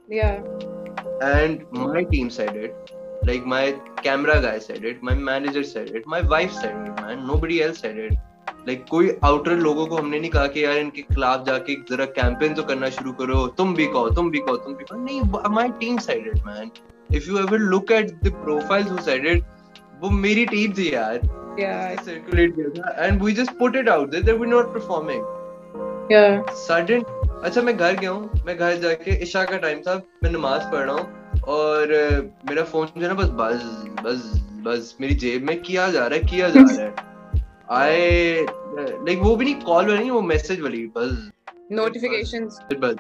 Yeah. 0.08 0.42
And 1.22 1.66
my 1.72 2.04
team 2.04 2.30
said 2.30 2.56
it. 2.56 2.76
Like 3.26 3.46
my 3.46 3.80
camera 4.04 4.42
guy 4.42 4.60
said 4.60 4.84
it. 4.84 5.02
My 5.02 5.16
manager 5.16 5.64
said 5.64 5.90
it. 5.92 6.06
My 6.06 6.22
wife 6.22 6.52
said 6.52 6.76
it, 6.88 7.02
man. 7.02 7.26
Nobody 7.26 7.64
else 7.64 7.80
said 7.80 7.98
it. 7.98 8.14
Like 8.68 8.80
like, 8.80 8.90
कोई 8.90 9.10
outer 9.24 9.56
लोगों 9.58 9.86
को 9.88 9.96
हमने 9.98 10.20
नहीं 10.20 10.30
कहा 10.32 10.48
कि 10.48 10.64
यार 10.64 10.78
इनके 10.78 11.02
खिलाफ 11.02 11.46
जाके 11.46 11.76
जरा 11.90 12.06
कैंपेन 12.18 12.54
तो 12.56 12.64
करना 12.64 12.90
शुरू 12.98 13.12
करो 13.22 13.48
तुम 13.58 13.74
भी 13.76 13.88
कहो 13.88 14.10
तुम 14.20 14.30
भी 14.32 14.40
कहो 14.40 14.56
तुम 14.66 14.74
भी 14.76 14.84
कहो 14.84 14.98
नहीं 15.00 15.22
my 15.56 15.70
team 15.80 15.98
side 16.06 16.28
it 16.28 16.46
man 16.46 16.72
if 17.15 17.31
you 17.31 17.39
ever 17.39 17.59
look 17.75 17.93
at 17.93 18.11
the 18.25 18.33
profiles 18.45 18.91
who 18.91 18.99
side 19.03 19.27
it 19.27 19.45
वो 20.01 20.11
मेरी 20.21 20.47
टीम 20.47 20.73
थी 20.73 20.93
यार। 20.95 21.21
Yeah. 21.59 22.01
Circulate 22.07 22.53
किया 22.57 22.91
and 23.05 23.23
we 23.27 23.33
just 23.37 23.53
put 23.61 23.77
it 23.79 23.89
out 23.93 24.11
there 24.11 24.25
that 24.27 24.37
we're 24.41 24.51
not 24.51 24.69
performing. 24.75 25.23
Yeah. 26.11 26.37
Sudden 26.59 27.03
अच्छा 27.45 27.63
मैं 27.63 27.77
घर 27.77 27.95
गया 27.95 28.11
हूँ। 28.11 28.43
मैं 28.47 28.57
घर 28.57 28.77
जाके 28.83 29.17
इशा 29.23 29.43
का 29.45 29.57
टाइम 29.65 29.81
था 29.87 29.95
मैं 30.25 30.31
नमाज़ 30.33 30.63
पढ़ 30.73 30.85
रहा 30.87 30.95
हूँ 30.97 31.43
और 31.57 31.93
मेरा 32.49 32.65
फ़ोन 32.71 32.87
जो 32.97 33.03
है 33.03 33.09
ना 33.09 33.15
बस 33.15 33.31
बस 33.41 33.65
बस 34.05 34.31
बस 34.67 34.95
मेरी 35.01 35.15
जेब 35.25 35.43
में 35.49 35.61
किया 35.63 35.91
जा 35.93 36.07
रहा 36.07 36.19
है 36.19 36.25
किया 36.25 36.49
जा 36.49 36.61
रहा 36.61 36.83
है। 36.83 36.95
आई 37.81 38.47
लाइक 38.47 39.19
वो 39.23 39.35
भी 39.37 39.45
नहीं 39.45 39.55
कॉल 39.67 39.89
वाली 39.89 40.11
वो 40.11 40.21
मैसेज 40.31 40.61
वाली 40.61 40.87
बस। 40.97 41.31
नोटिफिकेशंस 41.73 42.59
बस 42.79 42.97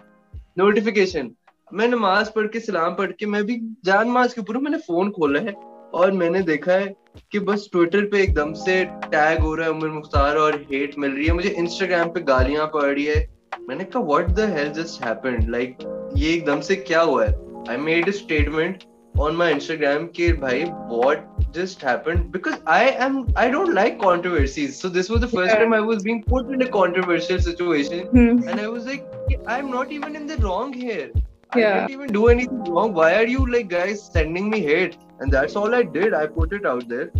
नोटिफिकेशन 0.58 1.30
मैं 1.74 1.88
नमाज़ 1.88 2.30
पढ़ 2.36 2.46
के 2.46 2.60
सलाम 2.60 2.94
पढ़ 2.94 3.10
के 3.12 3.26
मैं 3.26 3.42
भी 3.44 3.56
जान 3.84 4.08
नमाज़ 4.08 4.34
के 4.34 4.40
ऊपर 4.40 4.56
मैंने 4.56 4.78
फ़ोन 4.78 5.10
खोला 5.10 5.40
है 5.40 5.52
और 5.94 6.12
मैंने 6.12 6.42
देखा 6.42 6.72
है 6.72 6.94
कि 7.32 7.38
बस 7.48 7.68
ट्विटर 7.72 8.04
पे 8.12 8.22
एकदम 8.22 8.52
से 8.62 8.84
टैग 8.84 9.40
हो 9.40 9.54
रहा 9.54 9.66
है 9.66 9.72
उमर 9.72 9.88
मुख्तार 9.88 10.36
और 10.36 10.56
हेट 10.72 10.94
मिल 10.98 11.10
रही 11.10 11.26
है। 11.26 11.32
मुझे 11.32 11.48
इंस्टाग्राम 11.48 12.08
पे 12.08 12.20
गालियाँ 12.30 12.66
पड़ 12.66 12.84
रही 12.84 13.04
है। 13.04 13.26
मैंने 13.68 13.84
कहा 13.84 14.02
what 14.02 14.30
the 14.30 14.48
hell 14.56 14.70
just 14.72 15.04
happened 15.04 15.50
like 15.50 15.76
ये 16.16 16.32
एकदम 16.34 16.60
से 16.60 16.76
क्या 16.76 17.00
हुआ 17.00 17.24
है? 17.24 17.34
I 17.70 17.76
made 17.76 18.08
a 18.08 18.12
statement 18.18 18.84
on 19.20 19.36
my 19.36 19.52
Instagram 19.52 20.04
के 20.16 20.32
भाई 20.40 20.64
what 20.64 21.52
just 21.56 21.84
happened 21.84 22.24
because 22.32 22.54
I 22.68 22.88
am 23.06 23.24
I 23.38 23.50
don't 23.50 23.74
like 23.74 23.96
controversies 24.00 24.74
so 24.74 24.88
this 24.88 25.10
was 25.10 25.24
the 25.24 25.28
first 25.34 25.54
time 25.56 25.74
I 25.74 25.80
was 25.88 26.04
being 26.04 26.20
put 26.30 26.52
in 26.52 26.66
a 26.66 26.70
controversial 26.76 27.40
situation 27.40 28.18
and 28.18 28.60
I 28.60 28.66
was 28.66 28.86
like 28.86 29.44
I 29.48 29.58
am 29.58 29.68
not 29.74 29.92
even 29.92 30.16
in 30.16 30.26
the 30.26 30.40
wrong 30.40 30.76
here 30.76 31.10
here 31.53 31.65
I 31.65 31.69
yeah. 31.69 31.87
didn't 31.87 32.01
even 32.01 32.13
do 32.13 32.27
anything 32.27 32.63
wrong 32.63 32.93
why 32.93 33.15
are 33.15 33.27
you 33.27 33.45
like 33.45 33.67
guys 33.67 34.03
sending 34.11 34.49
me 34.49 34.61
hate 34.61 34.97
and 35.23 35.31
that's 35.31 35.55
all 35.55 35.73
I 35.73 35.83
did. 35.83 36.13
I 36.13 36.27
put 36.27 36.53
it 36.53 36.65
out 36.65 36.89
there. 36.89 37.11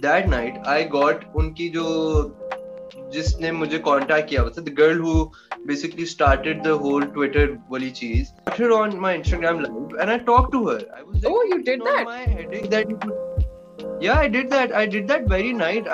That 0.00 0.28
night, 0.28 0.66
I 0.66 0.84
got 0.84 1.24
उनकी 1.34 1.68
जो 1.76 1.84
जिसने 3.12 3.52
मुझे 3.52 3.78
contact 3.88 4.28
किया 4.28 4.42
था 4.56 4.64
the 4.64 4.70
girl 4.70 4.94
who 4.94 5.30
basically 5.66 6.06
started 6.06 6.64
the 6.64 6.76
whole 6.78 7.02
Twitter 7.02 7.46
वाली 7.70 7.90
चीज 8.00 8.32
her 8.58 8.72
on 8.72 8.98
my 8.98 9.16
Instagram 9.18 9.62
live 9.64 10.00
and 10.00 10.10
I 10.10 10.18
talked 10.18 10.52
to 10.52 10.66
her. 10.68 10.80
I 10.96 11.02
was 11.02 11.22
like, 11.22 11.32
oh, 11.32 11.42
you 11.44 11.62
did 11.62 11.84
that? 11.84 12.04
My 12.04 12.18
headache 12.20 12.70
that 12.70 12.90
you 12.90 12.96
could... 12.96 13.12
Yeah, 14.00 14.18
I 14.18 14.28
did 14.28 14.50
that. 14.50 14.72
I 14.72 14.86
did 14.86 15.06
that 15.08 15.28
very 15.28 15.52
night. 15.52 15.86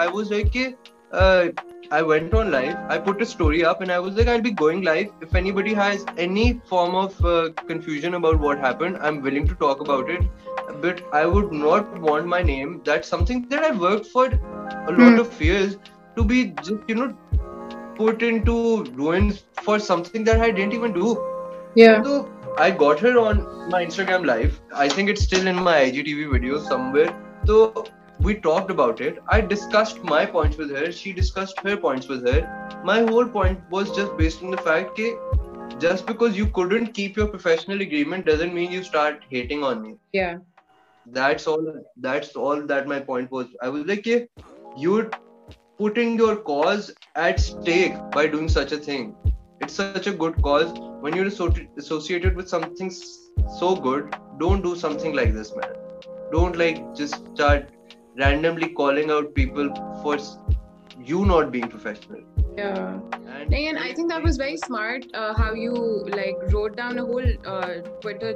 I 1.92 2.02
was 2.02 2.10
like, 2.10 2.32
I 2.32 2.32
went 2.32 2.34
on 2.34 2.52
live. 2.52 2.78
I 2.90 2.98
put 2.98 3.22
a 3.22 3.26
story 3.26 3.64
up 3.64 3.82
and 3.82 3.92
I 3.92 4.00
was 4.00 4.16
like, 4.16 4.28
I'll 4.28 4.42
be 4.42 4.52
going 4.52 4.82
live. 4.82 5.12
If 5.22 5.36
anybody 5.36 5.74
has 5.74 6.06
any 6.18 6.62
form 6.66 6.96
of 6.96 7.26
uh, 7.26 7.50
confusion 7.68 8.14
about 8.16 8.40
what 8.40 8.60
happened, 8.60 8.98
I'm 9.02 9.22
willing 9.22 9.48
to 9.48 9.56
talk 9.56 9.82
about 9.82 10.10
it. 10.10 10.22
But 10.82 11.04
I 11.14 11.26
would 11.26 11.52
not 11.52 12.02
want 12.02 12.28
my 12.28 12.42
name. 12.42 12.82
That's 12.86 13.08
something 13.08 13.48
that 13.50 13.64
I 13.64 13.72
worked 13.72 14.08
for 14.08 14.26
a 14.26 14.92
lot 14.92 15.14
hmm. 15.14 15.20
of 15.20 15.42
years 15.42 15.78
to 16.16 16.24
be 16.24 16.46
just, 16.64 16.74
you 16.88 16.96
know, 16.96 17.18
put 17.96 18.22
into 18.22 18.84
ruins 18.84 19.44
for 19.62 19.80
something 19.80 20.24
that 20.26 20.40
I 20.42 20.52
didn't 20.52 20.74
even 20.74 20.94
do. 20.94 21.22
Yeah. 21.76 22.04
So 22.04 22.32
I 22.58 22.72
got 22.72 23.00
her 23.00 23.20
on 23.20 23.70
my 23.70 23.86
Instagram 23.86 24.26
live. 24.26 24.60
I 24.74 24.90
think 24.90 25.10
it's 25.10 25.22
still 25.22 25.48
in 25.48 25.56
my 25.56 25.92
IGTV 25.92 26.32
video 26.32 26.60
somewhere. 26.60 27.16
So 27.46 27.86
we 28.24 28.34
talked 28.36 28.72
about 28.72 29.02
it. 29.02 29.22
I 29.28 29.42
discussed 29.42 30.04
my 30.04 30.26
points 30.26 30.58
with 30.58 30.72
her. 30.72 30.92
She 30.92 31.12
discussed 31.12 31.60
her 31.60 31.76
points 31.76 32.08
with 32.08 32.26
her. 32.28 32.82
My 32.86 33.02
whole 33.02 33.28
point 33.28 33.60
was 33.70 33.94
just 33.96 34.16
based 34.18 34.42
on 34.42 34.52
the 34.52 34.58
fact 34.58 34.96
that 34.96 35.78
just 35.80 36.06
because 36.06 36.38
you 36.38 36.48
couldn't 36.48 36.94
keep 36.94 37.18
your 37.18 37.28
professional 37.28 37.82
agreement 37.82 38.26
doesn't 38.26 38.54
mean 38.54 38.72
you 38.72 38.84
start 38.84 39.24
hating 39.30 39.64
on 39.64 39.82
me. 39.82 39.96
Yeah. 40.14 40.38
That's 41.06 41.48
all. 41.48 41.84
That's 41.98 42.36
all 42.38 42.66
that 42.66 42.88
my 42.88 43.02
point 43.02 43.30
was. 43.30 43.48
I 43.62 43.68
was 43.68 43.86
like, 43.86 44.06
yeah, 44.06 44.20
you're 44.78 45.12
putting 45.78 46.18
your 46.18 46.38
cause 46.38 46.94
at 47.16 47.42
stake 47.42 47.96
by 48.12 48.28
doing 48.28 48.48
such 48.48 48.72
a 48.72 48.78
thing. 48.78 49.16
It's 49.60 49.74
such 49.74 50.08
a 50.08 50.14
good 50.14 50.42
cause. 50.42 50.72
When 51.02 51.14
you're 51.14 51.28
associated 51.28 52.38
with 52.38 52.48
something 52.48 52.90
so 53.60 53.76
good, 53.76 54.16
don't 54.40 54.62
do 54.62 54.76
something 54.78 55.14
like 55.14 55.34
this, 55.34 55.54
man. 55.54 55.74
Don't 56.32 56.58
like 56.58 56.96
just 56.96 57.16
start 57.36 57.70
randomly 58.18 58.70
calling 58.70 59.12
out 59.12 59.34
people 59.34 59.74
for 60.02 60.18
you 61.00 61.26
not 61.26 61.52
being 61.52 61.68
professional. 61.68 62.22
Yeah. 62.58 63.00
And, 63.28 63.54
and 63.54 63.80
i 63.80 63.92
think 63.94 64.10
that 64.10 64.22
was 64.22 64.38
very 64.38 64.58
smart 64.58 65.06
uh, 65.16 65.34
how 65.34 65.54
you 65.54 65.74
like 66.08 66.36
wrote 66.54 66.78
down 66.78 67.00
a 67.00 67.04
whole 67.04 67.26
uh, 67.48 67.74
twitter 68.00 68.36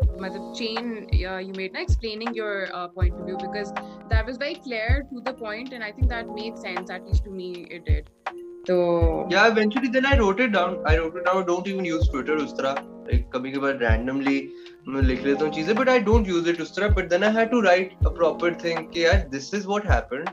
chain 0.56 1.08
uh, 1.24 1.38
you 1.38 1.54
made 1.54 1.76
explaining 1.76 2.34
your 2.34 2.68
uh, 2.74 2.88
point 2.88 3.14
of 3.14 3.26
view 3.28 3.38
because 3.38 3.72
that 4.10 4.26
was 4.26 4.38
very 4.38 4.56
clear 4.56 5.06
to 5.14 5.22
the 5.22 5.34
point 5.34 5.72
and 5.72 5.84
i 5.84 5.92
think 5.92 6.10
that 6.10 6.28
made 6.34 6.58
sense 6.58 6.90
at 6.90 7.06
least 7.06 7.24
to 7.26 7.30
me 7.30 7.68
it 7.70 7.86
did. 7.86 8.10
So 8.66 9.28
yeah 9.30 9.48
eventually 9.48 9.88
then 9.88 10.06
i 10.06 10.18
wrote 10.18 10.40
it 10.40 10.52
down. 10.52 10.80
I 10.86 10.98
wrote 10.98 11.16
it 11.16 11.26
down 11.26 11.46
don't 11.46 11.68
even 11.68 11.86
use 11.86 12.08
twitter 12.08 12.38
ustra 12.38 12.76
कभी 13.14 13.52
कभार 13.52 13.78
randomly 13.78 14.50
मैं 14.88 15.02
लिख 15.02 15.26
लेता 15.26 15.46
हूँ 15.46 15.54
चीज़ें 15.54 15.76
but 15.76 15.90
I 15.90 16.00
don't 16.00 16.28
use 16.28 16.50
it 16.50 16.62
उस 16.62 16.76
तरह 16.76 16.88
but 16.88 17.10
then 17.10 17.24
I 17.24 17.34
had 17.34 17.50
to 17.50 17.62
write 17.62 17.94
a 18.06 18.10
proper 18.10 18.54
thing 18.54 18.78
कि 18.78 19.06
यार 19.06 19.28
this 19.32 19.54
is 19.54 19.68
what 19.68 19.90
happened 19.90 20.30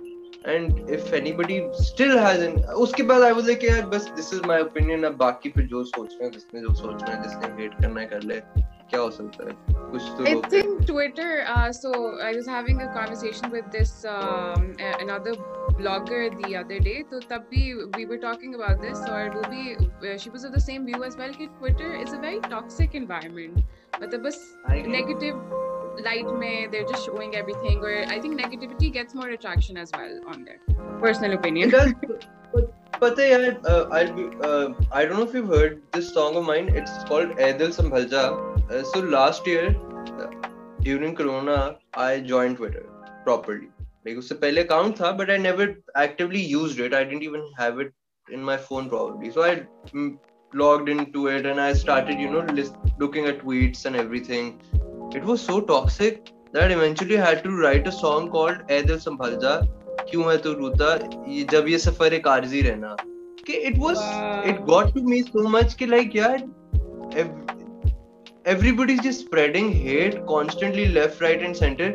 and 0.48 0.90
if 0.90 1.14
anybody 1.14 1.60
still 1.72 2.18
has 2.18 2.46
उसके 2.72 3.02
बाद 3.02 3.22
आई 3.22 3.32
वाज 3.32 3.46
लाइक 3.46 3.64
यार 3.64 3.86
बस 3.86 4.10
दिस 4.16 4.32
इज़ 4.34 4.42
माय 4.46 4.62
ओपिनियन 4.62 5.04
अब 5.04 5.16
बाकी 5.16 5.48
पे 5.48 5.62
जो 5.62 5.84
सोचना 5.84 6.24
है 6.24 6.30
जिसने 6.30 6.60
जो 6.60 6.74
सोचना 6.74 7.10
है 7.10 7.22
जिसने 7.22 7.62
हेट 7.62 7.74
करना 7.74 8.00
है 8.00 8.06
कर 8.06 8.22
ले 8.22 8.40
क्या 8.90 9.00
हो 9.00 9.10
सकता 9.10 9.48
है? 9.48 9.56
कुछ 9.90 10.02
तो 10.02 10.73
Twitter, 10.86 11.44
uh, 11.46 11.72
so 11.72 12.18
I 12.20 12.32
was 12.32 12.46
having 12.46 12.80
a 12.82 12.92
conversation 12.92 13.50
with 13.50 13.70
this 13.72 14.04
um, 14.04 14.76
another 15.00 15.34
blogger 15.80 16.22
the 16.44 16.56
other 16.56 16.78
day. 16.78 17.04
So 17.10 17.20
tabhi 17.20 17.96
we 17.96 18.06
were 18.06 18.18
talking 18.18 18.54
about 18.54 18.80
this. 18.80 18.98
Or 18.98 19.30
so 19.32 19.40
Ruby, 19.40 19.76
uh, 20.08 20.18
she 20.18 20.30
was 20.30 20.44
of 20.44 20.52
the 20.52 20.60
same 20.60 20.86
view 20.86 21.02
as 21.04 21.16
well. 21.16 21.32
That 21.32 21.58
Twitter 21.58 21.94
is 21.94 22.12
a 22.12 22.18
very 22.18 22.40
toxic 22.40 22.94
environment. 22.94 23.64
But 23.98 24.16
bas 24.22 24.38
negative 24.68 25.36
light 26.04 26.30
may 26.38 26.66
they're 26.66 26.88
just 26.92 27.04
showing 27.06 27.34
everything. 27.34 27.78
Or 27.78 27.92
I 28.16 28.20
think 28.20 28.40
negativity 28.40 28.92
gets 28.92 29.14
more 29.14 29.28
attraction 29.28 29.76
as 29.76 29.90
well 29.92 30.20
on 30.26 30.44
there. 30.44 30.60
Personal 31.00 31.32
opinion. 31.32 31.72
But 33.00 33.16
yaar, 33.16 33.60
uh, 33.68 33.88
I'll 33.90 34.12
be, 34.16 34.24
uh, 34.40 34.68
I 34.92 35.04
don't 35.04 35.16
know 35.16 35.24
if 35.24 35.34
you've 35.34 35.48
heard 35.48 35.82
this 35.92 36.12
song 36.14 36.36
of 36.36 36.44
mine. 36.44 36.68
It's 36.68 36.92
called 37.04 37.30
Edil 37.46 37.72
Sambhalja. 37.78 38.26
Uh, 38.70 38.84
so 38.84 39.00
last 39.00 39.46
year, 39.46 39.76
uh, 40.20 40.28
during 40.84 41.16
corona 41.16 41.56
I 42.02 42.20
join 42.20 42.54
Twitter 42.54 42.86
properly 43.24 43.66
like 44.06 44.18
उससे 44.18 44.34
पहले 44.34 44.62
account 44.62 45.00
था 45.00 45.10
but 45.10 45.30
I 45.30 45.38
never 45.38 45.74
actively 46.02 46.40
used 46.40 46.80
it 46.80 46.94
I 46.94 47.04
didn't 47.04 47.22
even 47.22 47.48
have 47.60 47.80
it 47.80 47.92
in 48.32 48.40
my 48.40 48.56
phone 48.68 48.88
properly 48.88 49.30
so 49.30 49.42
I 49.42 49.56
logged 50.52 50.88
into 50.88 51.28
it 51.28 51.46
and 51.46 51.60
I 51.60 51.74
started 51.74 52.20
you 52.20 52.30
know 52.30 52.40
looking 53.00 53.26
at 53.26 53.40
tweets 53.40 53.86
and 53.86 53.96
everything 53.96 54.52
it 55.16 55.24
was 55.24 55.38
so 55.38 55.60
toxic 55.60 56.22
that 56.54 56.72
eventually 56.72 57.16
had 57.16 57.42
to 57.42 57.60
write 57.60 57.86
a 57.86 57.90
song 57.90 58.30
called 58.30 58.70
ए 58.70 58.82
दिल 58.82 58.98
संभल 58.98 59.38
जा 59.42 59.58
क्यों 60.10 60.30
है 60.30 60.36
तू 60.38 60.52
रोता 60.52 60.94
ये 61.28 61.46
जब 61.50 61.68
ये 61.68 61.78
सफ़र 61.78 62.14
एक 62.14 62.28
आरजी 62.28 62.60
रहना। 62.60 62.96
कि 63.46 63.52
it 63.52 63.78
was 63.78 63.96
it 64.48 64.60
got 64.64 64.94
to 64.94 65.02
me 65.08 65.22
so 65.22 65.48
much 65.48 65.74
कि 65.74 65.86
लाइक 65.86 66.16
यार 66.16 66.46
everybody's 68.46 69.00
just 69.00 69.20
spreading 69.20 69.72
hate 69.72 70.26
constantly 70.26 70.86
left 70.88 71.22
right 71.22 71.42
and 71.42 71.56
center 71.56 71.86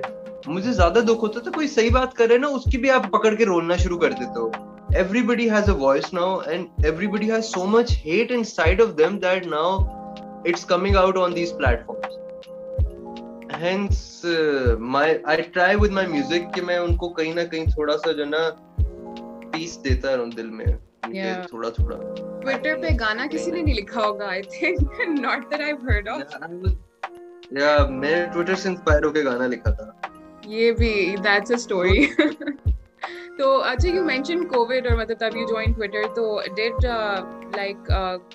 मुझे 0.47 0.71
ज़्यादा 0.71 1.01
दुख 1.01 1.21
होता 1.21 1.39
था 1.39 1.51
कोई 1.51 1.67
सही 1.67 1.89
बात 1.89 2.13
करे 2.13 2.38
ना 2.38 2.47
उसकी 2.47 2.77
भी 2.77 2.89
आप 2.89 3.09
पकड़ 3.13 3.35
के 3.35 3.43
रोलना 3.43 3.77
शुरू 3.77 3.97
कर 3.97 4.13
देते 4.13 4.39
हो 4.39 4.51
everybody 5.01 5.47
has 5.47 5.69
a 5.69 5.73
voice 5.73 6.07
now 6.13 6.29
and 6.39 6.85
everybody 6.91 7.27
has 7.29 7.49
so 7.51 7.65
much 7.67 7.93
hate 8.05 8.31
inside 8.31 8.79
of 8.79 8.95
them 8.97 9.19
that 9.19 9.45
now 9.45 9.69
it's 10.45 10.65
coming 10.65 10.95
out 10.95 11.17
on 11.17 11.33
these 11.33 11.51
platforms 11.51 12.17
hence 13.51 14.25
uh, 14.25 14.75
my 14.79 15.21
i 15.25 15.35
try 15.57 15.75
with 15.75 15.91
my 15.91 16.07
music 16.15 16.51
कि 16.55 16.62
मैं 16.62 16.79
उनको 16.79 17.09
कहीं 17.09 17.33
ना 17.35 17.43
कहीं 17.43 17.67
थोड़ा 17.67 17.97
सा 17.97 18.12
जो 18.12 18.25
ना 18.25 18.43
पीस 19.53 19.77
देता 19.77 20.15
रहूँ 20.15 20.31
दिल 20.31 20.45
में. 20.45 20.88
थोड़ा 21.53 21.69
थोड़ा। 21.69 21.97
ट्विटर 22.41 22.75
पे 22.81 22.91
गाना 22.97 23.25
किसी 23.27 23.51
ने 23.51 23.62
नहीं 23.62 23.75
लिखा 23.75 24.01
होगा 24.01 24.27
I 24.29 24.41
think 24.41 24.77
not 25.19 25.49
that 25.49 25.62
I 25.62 25.71
heard 25.89 26.07
of 26.09 26.19
yeah, 27.49 27.89
मैंने 27.89 28.25
ट्विटर 28.33 28.55
से 28.55 28.69
इंस्पायर 28.69 29.03
होके 29.03 29.23
गाना 29.23 29.47
लिखा 29.47 29.71
था। 29.71 29.85
ये 30.47 30.71
भी 30.71 30.91
दैट्स 31.17 31.51
अ 31.51 31.55
स्टोरी 31.57 32.05
तो 33.39 33.49
अच्छा 33.57 33.89
यू 33.89 34.03
मेंशन 34.03 34.43
कोविड 34.45 34.88
और 34.88 34.97
मतलब 34.99 35.17
तब 35.21 35.38
यू 35.38 35.45
जॉइन 35.47 35.73
ट्विटर 35.73 36.05
तो 36.15 36.23
did 36.55 36.85
like 37.55 37.85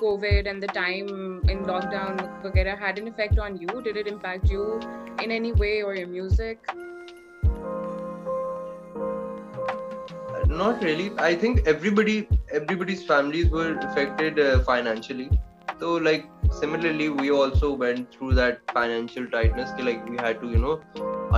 Covid 0.01 0.47
and 0.47 0.65
the 0.65 0.71
time 0.75 1.07
in 1.51 1.65
lockdown 1.69 2.15
वगैरह 2.47 2.85
had 2.85 2.99
an 2.99 3.09
effect 3.09 3.39
on 3.39 3.59
you 3.63 3.81
did 3.81 3.97
it 3.97 4.09
impact 4.09 4.53
you 4.53 4.81
in 5.25 5.33
any 5.33 5.53
way 5.61 5.81
और 5.83 5.99
your 5.99 6.09
music 6.11 6.73
not 10.48 10.82
really 10.84 11.12
i 11.18 11.36
think 11.36 11.68
everybody 11.68 12.28
everybody's 12.52 13.04
families 13.04 13.50
were 13.50 13.78
affected 13.80 14.40
uh, 14.40 14.60
financially 14.60 15.30
so 15.80 15.94
like 15.96 16.26
similarly 16.52 17.10
we 17.10 17.32
also 17.32 17.74
went 17.74 18.12
through 18.14 18.34
that 18.34 18.60
financial 18.74 19.26
tightness 19.28 19.72
कि 19.78 19.86
like 19.86 20.10
we 20.10 20.18
had 20.18 20.42
to 20.42 20.50
you 20.50 20.62
know 20.66 20.76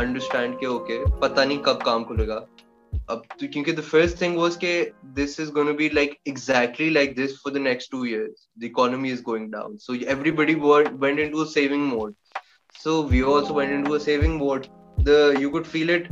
understand 0.03 0.59
कि 0.59 0.67
okay 0.77 0.99
पता 1.21 1.45
नहीं 1.45 1.57
कब 1.67 1.81
काम 1.85 2.03
खुलेगा 2.11 2.45
अब 3.09 3.23
तो 3.39 3.47
क्योंकि 3.53 3.75
the 3.75 3.85
first 3.89 4.17
thing 4.17 4.35
was 4.35 4.57
कि 4.63 4.73
this 5.19 5.37
is 5.39 5.51
going 5.51 5.67
to 5.67 5.73
be 5.73 5.89
like 5.89 6.19
exactly 6.25 6.89
like 6.89 7.15
this 7.15 7.37
for 7.37 7.51
the 7.51 7.59
next 7.59 7.91
two 7.95 8.03
years 8.05 8.47
the 8.57 8.67
economy 8.67 9.09
is 9.09 9.21
going 9.21 9.49
down 9.51 9.77
so 9.79 9.93
everybody 10.15 10.55
were, 10.55 10.83
went 11.05 11.19
into 11.19 11.41
a 11.41 11.45
saving 11.45 11.87
mode 11.87 12.15
so 12.79 13.01
we 13.01 13.23
also 13.23 13.53
went 13.53 13.71
into 13.71 13.95
a 13.95 13.99
saving 13.99 14.37
mode 14.37 14.69
the 15.09 15.35
you 15.39 15.51
could 15.51 15.67
feel 15.67 15.89
it 15.89 16.07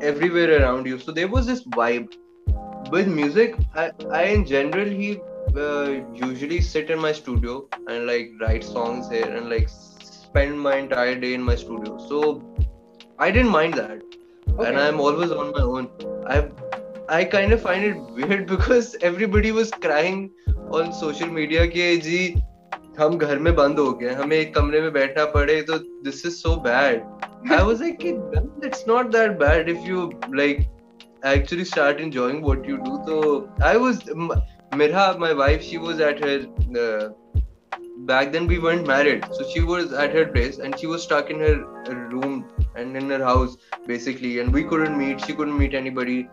everywhere 0.00 0.62
around 0.62 0.86
you 0.86 0.98
so 0.98 1.12
there 1.12 1.28
was 1.28 1.46
this 1.46 1.64
vibe 1.76 2.16
with 2.92 3.06
music 3.08 3.56
i, 3.74 3.90
I 4.10 4.22
in 4.36 4.44
general 4.44 4.88
he 4.88 5.18
uh, 5.56 5.90
usually 6.14 6.60
sit 6.60 6.90
in 6.90 6.98
my 6.98 7.12
studio 7.12 7.68
and 7.88 8.06
like 8.06 8.30
write 8.40 8.64
songs 8.64 9.08
here 9.10 9.30
and 9.36 9.48
like 9.48 9.68
spend 9.68 10.60
my 10.60 10.76
entire 10.76 11.14
day 11.14 11.34
in 11.34 11.42
my 11.42 11.56
studio 11.56 11.98
so 12.08 12.42
i 13.18 13.30
didn't 13.30 13.50
mind 13.50 13.74
that 13.74 14.00
and 14.46 14.60
Okay. 14.60 14.80
i'm 14.86 15.00
always 15.00 15.30
on 15.30 15.52
my 15.56 15.62
own 15.62 15.88
i 16.26 16.38
i 17.08 17.24
kind 17.24 17.52
of 17.52 17.62
find 17.62 17.84
it 17.84 17.96
weird 18.18 18.46
because 18.46 18.96
everybody 19.10 19.52
was 19.52 19.70
crying 19.86 20.20
on 20.78 20.92
social 21.00 21.30
media 21.38 21.66
कि 21.74 21.96
जी 22.06 22.20
हम 22.98 23.16
घर 23.18 23.38
में 23.46 23.54
बंद 23.56 23.78
हो 23.78 23.92
गए 24.00 24.12
हमें 24.14 24.36
एक 24.36 24.54
कमरे 24.54 24.80
में 24.80 24.92
बैठना 24.92 25.24
पड़े 25.34 25.60
तो 25.70 25.78
this 26.04 26.24
is 26.26 26.32
so 26.32 26.56
bad 26.68 27.02
I 27.56 27.58
was 27.66 27.80
like, 27.82 27.98
"Kid, 28.00 28.16
it's 28.68 28.80
not 28.86 29.12
that 29.16 29.34
bad 29.42 29.68
if 29.72 29.84
you 29.90 30.06
like 30.38 30.64
actually 31.23 31.65
start 31.65 31.99
enjoying 31.99 32.41
what 32.41 32.65
you 32.65 32.77
do. 32.83 32.99
So 33.07 33.49
I 33.61 33.77
was, 33.77 33.99
Mirha, 34.73 35.17
my 35.17 35.33
wife, 35.33 35.63
she 35.63 35.77
was 35.77 35.99
at 35.99 36.19
her. 36.23 36.45
Uh, 36.77 37.09
back 38.05 38.31
then 38.31 38.47
we 38.47 38.59
weren't 38.59 38.87
married, 38.87 39.25
so 39.31 39.47
she 39.49 39.61
was 39.61 39.93
at 39.93 40.13
her 40.13 40.25
place 40.25 40.57
and 40.59 40.77
she 40.79 40.87
was 40.87 41.03
stuck 41.03 41.29
in 41.29 41.39
her, 41.39 41.55
her 41.87 42.07
room 42.09 42.45
and 42.75 42.95
in 42.97 43.09
her 43.09 43.23
house 43.23 43.55
basically, 43.87 44.39
and 44.39 44.53
we 44.53 44.63
couldn't 44.63 44.97
meet. 44.97 45.21
She 45.21 45.33
couldn't 45.33 45.57
meet 45.57 45.73
anybody. 45.73 46.27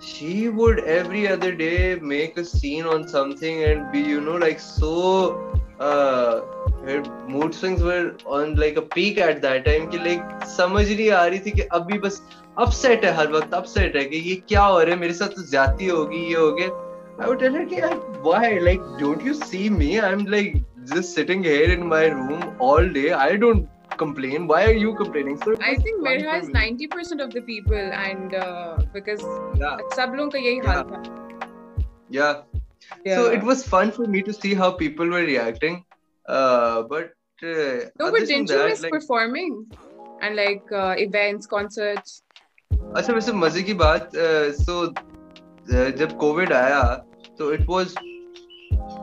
She 0.00 0.48
would 0.48 0.80
every 0.80 1.28
other 1.28 1.54
day 1.54 1.96
make 1.96 2.36
a 2.38 2.44
scene 2.44 2.84
on 2.86 3.06
something 3.08 3.62
and 3.64 3.92
be, 3.92 4.00
you 4.00 4.20
know, 4.20 4.36
like 4.36 4.60
so. 4.60 5.52
Uh, 5.78 6.40
her 6.86 7.02
mood 7.28 7.54
swings 7.54 7.82
were 7.82 8.14
on 8.26 8.54
like 8.56 8.76
a 8.76 8.82
peak 8.82 9.18
at 9.18 9.42
that 9.42 9.64
time 9.64 9.88
कि 9.90 9.98
like 10.06 10.46
समझ 10.56 10.86
नहीं 10.90 11.10
आ 11.10 11.24
रही 11.26 11.38
थी 11.46 11.50
कि 11.58 11.62
अभी 11.78 11.98
बस 12.06 12.22
upset 12.58 13.04
है 13.04 13.12
हर 13.16 13.32
वक्त 13.32 13.54
अपसेट 13.54 13.96
है 13.96 14.04
कि 14.04 14.16
ये 14.30 14.34
क्या 14.48 14.62
हो 14.62 14.80
रहा 14.80 14.94
है 14.94 15.00
मेरे 15.00 15.14
साथ 15.20 15.36
तो 15.36 15.46
ज्यादती 15.50 15.86
होगी 15.86 16.24
ये 16.30 16.36
हो 16.36 16.50
गया 16.60 16.70
I 17.20 17.28
would 17.28 17.42
tell 17.44 17.54
her 17.58 17.64
कि 17.72 17.80
यार 17.80 17.94
why 18.26 18.48
like 18.68 18.88
don't 19.02 19.24
you 19.28 19.34
see 19.34 19.68
me 19.70 19.90
I'm 20.08 20.24
like 20.34 20.56
just 20.94 21.14
sitting 21.18 21.44
here 21.44 21.70
in 21.76 21.86
my 21.92 22.06
room 22.06 22.42
all 22.68 22.88
day 22.98 23.12
I 23.12 23.36
don't 23.44 23.68
complain 24.02 24.46
why 24.52 24.60
are 24.64 24.78
you 24.84 24.94
complaining 25.00 25.38
so 25.44 25.54
I 25.60 25.74
think 25.86 26.02
Mirha 26.06 26.38
is 26.42 26.48
90% 26.48 27.24
of 27.24 27.32
the 27.32 27.42
people 27.42 27.92
and 28.06 28.34
uh, 28.34 28.78
because 28.96 29.22
yeah 29.62 29.84
सब 29.96 30.16
लोगों 30.16 30.30
का 30.30 30.38
यही 30.48 30.58
हाल 30.66 30.82
था 30.90 31.02
yeah 32.18 32.42
so 33.16 33.30
it 33.38 33.48
was 33.52 33.64
fun 33.74 33.92
for 33.98 34.06
me 34.16 34.22
to 34.30 34.32
see 34.38 34.54
how 34.62 34.70
people 34.84 35.16
were 35.16 35.24
reacting 35.32 35.82
uh 36.27 36.83
but 36.83 37.11
uh, 37.43 37.89
No, 37.99 38.07
other 38.07 38.11
but 38.11 38.19
than 38.19 38.27
didn't 38.27 38.49
you 38.49 38.57
that, 38.57 38.69
miss 38.69 38.81
like, 38.83 38.91
performing 38.91 39.65
and 40.21 40.35
like 40.35 40.71
uh, 40.71 40.95
events, 40.97 41.45
concerts? 41.47 42.21
अच्छा 42.95 43.13
वैसे 43.13 43.31
मजे 43.33 43.61
की 43.63 43.73
बात 43.79 44.11
सो 44.15 44.75
जब 45.99 46.17
Covid 46.19 46.53
आया 46.53 46.81
तो 47.39 47.51
it 47.53 47.65
was 47.69 47.95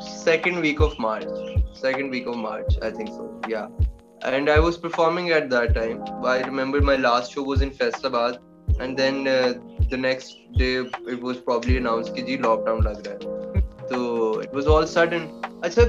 second 0.05 0.61
week 0.65 0.81
of 0.85 0.95
march 1.05 1.33
second 1.81 2.15
week 2.15 2.27
of 2.33 2.37
march 2.45 2.77
i 2.89 2.91
think 2.99 3.11
so 3.17 3.25
yeah 3.53 4.33
and 4.39 4.51
i 4.55 4.59
was 4.67 4.79
performing 4.85 5.29
at 5.39 5.49
that 5.51 5.75
time 5.79 6.01
i 6.33 6.37
remember 6.41 6.81
my 6.91 6.97
last 7.05 7.37
show 7.37 7.45
was 7.51 7.65
in 7.67 7.73
faistabad 7.81 8.39
and 8.87 9.03
then 9.03 9.21
uh, 9.33 9.53
the 9.95 10.01
next 10.05 10.39
day 10.63 10.73
it 11.15 11.21
was 11.29 11.43
probably 11.51 11.77
announced 11.83 12.15
कि 12.17 12.23
जी 12.31 12.39
lockdown 12.47 12.83
लग 12.87 13.03
रहा 13.09 13.15
है 13.15 13.63
तो 13.93 14.01
it 14.47 14.57
was 14.61 14.71
all 14.77 14.89
sudden 14.95 15.29
अच्छा 15.69 15.87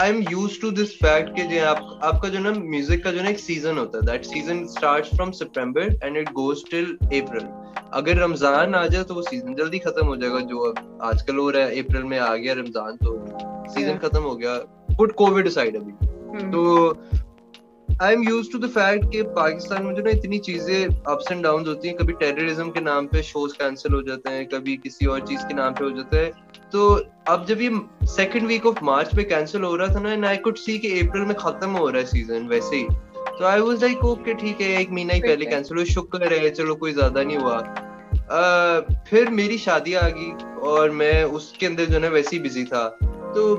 I 0.00 0.08
am 0.10 0.22
use 0.30 0.60
to 0.60 0.70
this 0.70 0.94
fact 0.96 1.34
कि 1.36 1.42
जो 1.44 1.64
आप 1.66 2.00
आपका 2.04 2.28
जो 2.28 2.38
ना 2.38 2.50
म्यूज़िक 2.50 3.02
का 3.04 3.10
जो 3.12 3.22
ना 3.22 3.28
एक 3.28 3.38
सीज़न 3.38 3.78
होता 3.78 3.98
है 3.98 4.04
that 4.06 4.24
season 4.24 4.64
starts 4.66 5.14
from 5.16 5.30
September 5.30 5.98
and 6.04 6.16
it 6.16 6.30
goes 6.32 6.62
till 6.70 6.92
April 7.02 7.48
अगर 7.94 8.16
रमज़ान 8.16 8.74
आ 8.74 8.86
जाए 8.86 9.04
तो 9.04 9.14
वो 9.14 9.22
सीज़न 9.22 9.54
जल्दी 9.54 9.78
खत्म 9.78 10.06
हो 10.06 10.16
जाएगा 10.16 10.40
जो 10.52 10.60
अब 10.70 10.98
आजकल 11.02 11.36
हो 11.36 11.48
रहा 11.50 11.62
है 11.62 11.82
अप्रैल 11.82 12.04
में 12.04 12.18
आ 12.18 12.34
गया 12.36 12.54
रमज़ान 12.54 12.96
तो 12.96 13.16
सीज़न 13.68 13.90
Yeah. 13.90 14.02
खत्म 14.04 14.22
हो 14.22 14.34
गया 14.36 14.56
पुट 14.96 15.12
कोविड 15.14 15.48
साइड 15.48 15.76
अभी 15.76 15.92
Hmm. 16.32 16.52
तो 16.52 16.92
I 18.00 18.12
am 18.12 18.22
use 18.24 18.50
to 18.52 18.58
the 18.58 18.68
fact 18.70 19.10
कि 19.12 19.22
पाकिस्तान 19.34 19.84
में 19.84 19.94
जो 19.94 20.02
ना 20.02 20.10
इतनी 20.10 20.38
चीज़ें 20.38 21.02
अप्स 21.08 21.30
एंड 21.32 21.42
डाउन 21.44 21.66
होती 21.66 21.88
हैं 21.88 21.96
कभी 21.96 22.12
टेररिज्म 22.20 22.70
के 22.70 22.80
नाम 22.80 23.06
पे 23.06 23.22
शोज़ 23.22 23.52
कैंसिल 23.52 23.92
हो 23.92 24.00
जाते 24.02 24.30
हैं 24.30 24.46
कभी 24.48 24.76
किसी 24.76 25.06
और 25.06 25.26
चीज़ 25.26 25.42
के 25.48 25.54
नाम 25.54 25.74
पे 25.74 25.84
हो 25.84 25.90
जाता 25.90 26.16
है। 26.16 26.30
तो 26.72 26.88
अब 27.28 27.44
जब 27.46 27.60
ये 27.60 27.70
सेकंड 28.06 28.46
वीक 28.46 28.66
ऑफ़ 28.66 28.82
मार्च 28.84 29.14
पे 29.16 29.24
कैंसिल 29.24 29.62
हो 29.62 29.74
रहा 29.76 29.94
था 29.94 30.00
ना 30.00 30.12
एंड 30.12 30.24
आई 30.24 30.36
कुड 30.46 30.56
सी 30.56 30.78
कि 30.78 30.98
अप्रैल 31.00 31.24
में 31.24 31.34
खत्म 31.36 31.70
हो 31.70 31.88
रहा 31.88 32.00
है 32.00 32.06
सीज़न 32.06 32.46
वैसे 32.48 32.76
ही। 32.76 32.86
तो 33.38 33.44
आई 33.44 33.60
वाज 33.60 33.82
लाइक 33.82 34.04
ओके 34.04 34.34
ठीक 34.34 34.60
है 34.60 34.80
एक 34.80 34.90
महीना 34.90 35.14
ही 35.14 35.20
पहले 35.20 35.46
कैंसिल 35.46 35.76
हुआ 35.76 35.84
शुक्र 35.92 36.32
है 36.32 36.50
चलो 36.50 36.74
कोई 36.74 36.92
ज़्यादा 36.92 37.22
नहीं 37.22 37.36
हुआ। 37.36 37.56
अह, 37.56 38.80
फिर 39.10 39.30
मेरी 39.30 39.58
शादी 39.58 39.94
आ 39.94 40.08
गई 40.08 40.30
और 40.70 40.90
मैं 40.90 41.22
उसके 41.38 41.66
अंदर 41.66 41.84
जो 41.84 41.94
है 41.94 42.00
ना 42.00 42.08
वैसे 42.08 42.36
ही 42.36 42.42
बिज़ी 42.42 42.64
था। 42.64 42.88
तो 43.02 43.54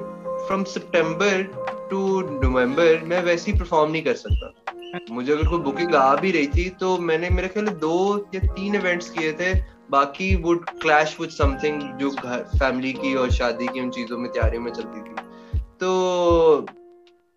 फ्रॉम 0.48 0.64
सितंबर 0.64 1.73
टू 1.90 2.00
नवंबर 2.22 3.04
मैं 3.06 3.22
वैसे 3.24 3.52
ही 3.52 3.58
परफॉर्म 3.60 3.92
नहीं 3.92 4.02
कर 4.04 4.14
सकता। 4.16 5.14
मुझे 5.14 5.32
अगर 5.34 5.48
कोई 5.50 5.60
बुकिंग 5.60 5.96
आ 5.96 6.16
भी 6.16 6.32
रही 6.32 6.48
थी 6.48 6.70
तो 6.80 6.98
मैंने 7.10 7.30
मेरे 7.30 7.48
ख्याल 7.48 7.68
दो 7.86 8.00
या 8.36 8.42
तीन 8.48 8.76
इवेंट्स 8.76 9.10
किए 9.10 9.32
थे। 9.34 9.54
बाकी 9.92 10.36
वुड 10.44 10.70
क्लैश 10.82 11.16
विद 11.20 11.30
समथिंग 11.32 11.82
जो 12.00 12.10
घर 12.10 12.44
फैमिली 12.56 12.94
की 12.94 13.14
और 13.16 13.32
शादी 13.32 13.68
की 13.68 13.82
उन 13.82 13.90
चीज़ों 13.92 14.18
में 14.18 14.32
तैयारियों 14.32 14.64
में 14.64 14.72
चलती 14.72 15.02
थी। 15.02 15.60
तो 15.80 16.66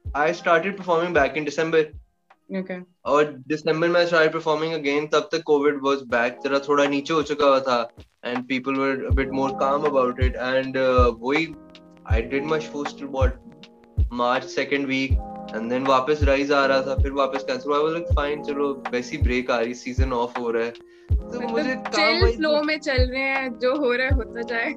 I 0.05 0.33
started 0.35 0.77
performing 0.79 1.15
back 1.15 1.37
in 1.37 1.45
December 1.45 1.93
Okay. 2.51 2.75
और 3.05 3.25
दिसंबर 3.49 3.89
में 3.89 4.07
स्टार्ट 4.07 4.33
परफॉर्मिंग 4.33 4.73
अगेन 4.75 5.07
तब 5.13 5.29
तक 5.33 5.43
कोविड 5.47 5.79
वाज 5.83 6.03
बैक 6.09 6.39
जरा 6.45 6.59
थोड़ा 6.59 6.85
नीचे 6.87 7.15
हो 7.15 7.23
चुका 7.31 7.47
हुआ 7.47 7.61
था 7.61 7.79
and 8.25 8.47
people 8.49 8.75
were 8.75 9.05
a 9.07 9.15
bit 9.15 9.31
more 9.35 9.51
calm 9.61 9.85
about 9.87 10.21
it 10.25 10.37
and 10.37 10.77
वही 11.23 11.47
I 12.13 12.23
did 12.35 12.45
my 12.47 12.61
shows 12.61 12.95
till 12.99 13.09
what 13.09 13.66
March 14.13 14.45
second 14.45 14.87
week 14.87 15.13
and 15.55 15.71
then 15.71 15.87
वापस 15.87 16.23
राइज 16.23 16.53
आ 16.53 16.65
रहा 16.67 16.83
था 16.83 16.95
फिर 16.95 17.13
वापस 17.13 17.45
कैंसिल 17.45 17.73
हुआ। 17.73 17.91
लाइक 17.91 18.07
फाइन 18.17 18.43
चलो 18.43 18.73
वैसी 18.93 19.19
ब्रेक 19.19 19.51
आ 19.51 19.59
रही 19.61 19.75
सीज़न 19.75 20.13
ऑफ़ 20.13 20.39
हो 20.39 20.51
रहा 20.51 20.65
है। 20.65 20.71
तो 20.71 21.41
मुझे 21.41 21.71
मतलब 21.71 21.83
काम 21.87 22.21
chill 22.21 22.47
वही 22.47 22.67
में 22.67 22.79
चल 22.79 23.03
रहे 23.03 23.23
हैं 23.23 23.59
जो 23.59 23.75
हो 23.77 23.93
रहा 23.93 24.07
है 24.07 24.15
होता 24.15 24.43
जाए। 24.43 24.75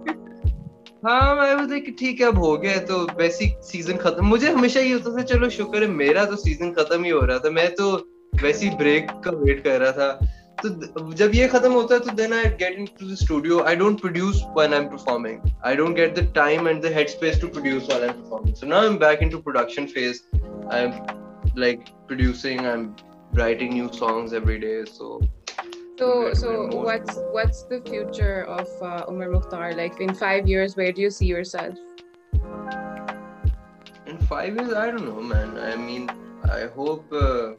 हाँ 1.06 1.36
मैं 1.36 1.54
वो 1.56 1.66
देख 1.66 1.96
ठीक 2.00 2.22
है 2.22 2.28
अब 2.28 2.38
हो 2.38 2.56
गया 2.58 2.78
तो 2.86 2.98
वैसी 3.18 3.46
सीज़न 3.64 3.98
खत्म। 3.98 4.26
मुझे 4.26 4.50
हमेशा 4.52 4.80
ये 4.80 4.94
होता 4.94 5.18
था 5.18 5.24
चलो 5.24 5.50
शुक्र 5.50 5.82
है 5.84 5.88
मेरा 5.90 6.26
तो 6.26 6.36
सीज़न 6.36 6.72
खत्म 6.74 7.04
ही 7.04 7.10
हो 7.10 7.20
रहा 7.20 7.38
था। 7.40 7.50
मैं 7.50 7.70
तो 7.76 7.92
वैसी 8.44 8.70
ब्रेक 8.70 9.12
का 9.26 9.32
वेट 9.32 9.64
कर 9.64 9.80
रहा 9.80 9.92
था। 9.92 10.20
तो 10.63 11.13
जब 11.15 11.35
ये 11.35 11.47
खत्म 11.49 11.73
होता 11.73 11.95
है 11.95 12.01
तो 12.01 12.13
then 12.17 12.33
I 12.33 12.45
get 12.61 12.79
into 12.79 13.07
the 13.07 13.15
studio 13.23 13.61
I 13.63 13.77
don't 13.77 14.01
produce 14.01 14.43
when 14.57 14.75
I 14.75 14.81
am 14.81 14.87
performing 14.89 15.51
I 15.67 15.77
don't 15.77 15.97
get 15.97 16.19
the 16.19 16.29
time 16.35 16.69
and 16.69 16.83
the 16.83 16.93
head 16.95 17.09
space 17.09 17.41
to 17.41 17.49
produce 17.57 17.87
while 17.89 18.03
I 18.03 18.09
am 18.09 18.21
performing 18.23 18.55
so 18.57 18.67
now 18.67 18.81
I 18.81 18.87
am 18.87 18.99
back 18.99 19.23
into 19.23 19.39
production 19.49 19.87
phase 19.97 20.23
I 20.73 20.83
am 20.83 21.59
like 21.59 21.85
producing 22.09 22.61
I 22.61 22.73
am 22.73 22.89
writing 23.35 23.75
new 23.75 23.93
songs 23.93 24.33
every 24.33 24.59
day 24.61 24.85
so 24.85 25.21
so 25.99 26.33
so 26.33 26.51
what's 26.79 27.19
what's 27.33 27.63
the 27.65 27.81
future 27.81 28.45
of 28.45 28.69
uh, 28.81 29.05
Umar 29.09 29.29
Mukhtar 29.29 29.75
like 29.77 30.01
in 30.01 30.15
5 30.15 30.47
years 30.47 30.77
where 30.77 30.93
do 30.93 31.03
you 31.03 31.11
see 31.11 31.27
yourself 31.27 31.75
in 34.07 34.19
5 34.29 34.57
years 34.57 34.73
I 34.73 34.91
don't 34.93 35.05
know 35.05 35.21
man 35.21 35.59
I 35.59 35.75
mean 35.75 36.09
I 36.45 36.67
hope 36.77 37.13
uh, 37.13 37.55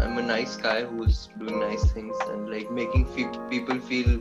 I'm 0.00 0.18
a 0.18 0.22
nice 0.22 0.56
guy 0.56 0.84
who's 0.84 1.28
doing 1.38 1.60
nice 1.60 1.84
things 1.92 2.16
and 2.28 2.50
like 2.50 2.70
making 2.70 3.06
fe- 3.06 3.38
people 3.50 3.80
feel 3.80 4.20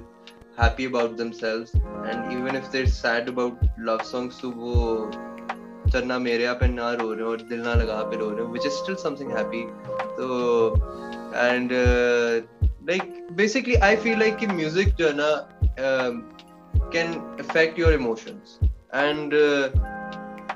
happy 0.57 0.85
about 0.85 1.17
themselves. 1.17 1.73
And 2.05 2.31
even 2.31 2.55
if 2.55 2.71
they're 2.71 2.87
sad 2.87 3.27
about 3.27 3.57
love 3.77 4.05
songs, 4.05 4.39
तो 4.41 4.51
वो 4.51 5.11
चन्ना 5.91 6.17
मेरे 6.19 6.43
यहाँ 6.43 6.55
पे 6.59 6.67
ना 6.67 6.91
रो 6.93 7.11
रहे 7.13 7.23
हो 7.23 7.29
और 7.31 7.41
दिल 7.49 7.59
ना 7.61 7.73
लगा 7.81 8.01
पे 8.11 8.17
रो 8.17 8.29
रहे 8.29 8.45
हो, 8.45 8.51
which 8.53 8.65
is 8.65 8.77
still 8.77 8.97
something 8.97 9.29
happy. 9.29 9.65
So 10.17 10.75
and 11.35 11.71
uh, 11.71 12.41
like 12.87 13.35
basically 13.35 13.81
I 13.81 13.95
feel 13.95 14.17
like 14.19 14.47
music 14.53 14.95
जो 14.97 15.07
है 15.07 15.13
ना 15.17 15.29
um, 15.89 16.23
can 16.91 17.21
affect 17.39 17.77
your 17.77 17.91
emotions 17.93 18.59
and 18.93 19.33
uh, 19.33 19.69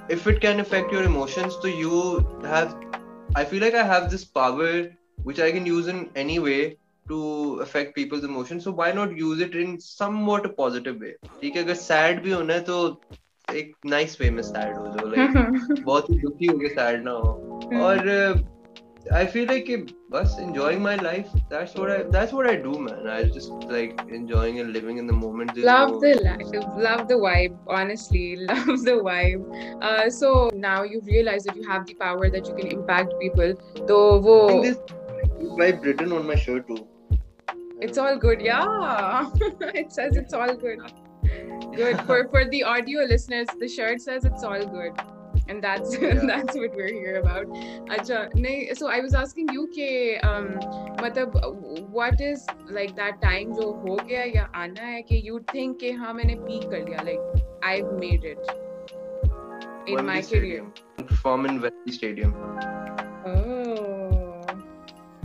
if 0.09 0.27
it 0.27 0.39
can 0.41 0.59
affect 0.59 0.91
your 0.91 1.03
emotions 1.03 1.57
so 1.61 1.67
you 1.67 2.25
have 2.45 2.75
I 3.35 3.43
feel 3.45 3.61
like 3.61 3.75
I 3.75 3.83
have 3.83 4.09
this 4.09 4.23
power 4.25 4.71
which 5.23 5.39
I 5.39 5.51
can 5.51 5.65
use 5.65 5.87
in 5.87 6.09
any 6.15 6.39
way 6.39 6.77
to 7.07 7.59
affect 7.61 7.95
people's 7.95 8.23
emotions. 8.23 8.63
So 8.63 8.71
why 8.71 8.91
not 8.91 9.17
use 9.17 9.41
it 9.41 9.55
in 9.55 9.79
somewhat 9.79 10.45
a 10.45 10.53
positive 10.61 11.01
way? 11.01 11.15
ठीक 11.41 11.55
है 11.55 11.63
अगर 11.63 11.75
sad 11.75 12.21
भी 12.23 12.31
होना 12.31 12.53
है 12.53 12.61
तो 12.69 13.01
एक 13.55 13.73
nice 13.95 14.19
way 14.21 14.29
में 14.37 14.43
sad 14.51 14.77
हो 14.77 14.87
जो 14.97 15.09
like 15.15 15.83
बहुत 15.83 16.09
ही 16.09 16.19
दुखी 16.19 16.45
हो 16.45 16.57
के 16.59 16.75
sad 16.75 17.03
ना 17.09 17.11
हो 17.11 17.81
और 17.83 18.47
I 19.11 19.25
feel 19.25 19.47
like 19.47 19.69
bus 20.13 20.37
enjoying 20.37 20.81
my 20.83 20.95
life. 20.95 21.29
That's 21.49 21.73
what 21.73 21.89
I. 21.89 22.03
That's 22.15 22.33
what 22.33 22.47
I 22.49 22.55
do, 22.57 22.73
man. 22.77 23.07
I 23.07 23.23
just 23.23 23.49
like 23.69 24.01
enjoying 24.09 24.59
and 24.59 24.73
living 24.73 24.97
in 24.97 25.07
the 25.07 25.13
moment. 25.13 25.53
There's 25.55 25.65
love 25.65 25.93
no... 25.93 25.99
the 26.01 26.11
life. 26.25 26.67
Love 26.77 27.07
the 27.07 27.15
vibe. 27.15 27.57
Honestly, 27.67 28.35
love 28.35 28.83
the 28.83 28.97
vibe. 29.07 29.47
Uh, 29.81 30.09
so 30.09 30.51
now 30.53 30.83
you 30.83 31.01
realize 31.05 31.45
that 31.45 31.55
you 31.55 31.67
have 31.69 31.87
the 31.87 31.95
power 31.95 32.29
that 32.29 32.45
you 32.47 32.53
can 32.53 32.67
impact 32.67 33.15
people. 33.21 33.55
So, 33.87 34.19
wo... 34.19 34.61
this 35.58 35.80
Britain 35.80 36.12
on 36.12 36.26
my 36.26 36.34
shirt 36.34 36.68
too. 36.68 36.86
It's 37.80 37.98
all 37.98 38.16
good. 38.16 38.40
Yeah, 38.40 39.30
it 39.82 39.92
says 39.92 40.16
it's 40.16 40.32
all 40.32 40.54
good. 40.54 40.80
Good 41.74 42.00
for 42.02 42.28
for 42.28 42.44
the 42.44 42.62
audio 42.64 43.02
listeners. 43.02 43.48
The 43.58 43.68
shirt 43.68 44.00
says 44.00 44.24
it's 44.24 44.42
all 44.44 44.64
good 44.64 45.04
and 45.48 45.62
that's 45.62 45.96
yeah. 46.00 46.20
that's 46.26 46.56
what 46.56 46.74
we're 46.74 46.92
here 46.92 47.20
about 47.20 47.46
Acha, 47.96 48.76
so 48.76 48.88
i 48.88 49.00
was 49.00 49.14
asking 49.14 49.48
you 49.52 49.66
ke 49.76 50.24
um 50.24 50.48
matlab 51.02 51.36
what 51.98 52.20
is 52.20 52.46
like 52.78 52.94
that 52.96 53.20
time 53.22 53.54
jo 53.60 53.72
ho 53.84 53.96
gaya 53.96 54.26
ya 54.36 54.46
aana 54.62 54.92
hai 54.92 55.02
कि 55.10 55.22
you 55.30 55.42
think 55.52 55.78
ke 55.84 55.92
ha 56.04 56.12
maine 56.20 56.34
peak 56.46 56.68
kar 56.74 56.82
liya 56.88 57.04
like 57.10 57.44
i've 57.72 57.92
made 58.04 58.24
it 58.32 58.54
in 59.86 59.94
Wembley 59.94 60.14
my 60.14 60.20
Stadium. 60.30 60.72
career 60.72 61.06
perform 61.12 61.46
in 61.52 61.60
Wembley 61.66 61.98
Stadium 62.00 62.34
oh 63.26 63.63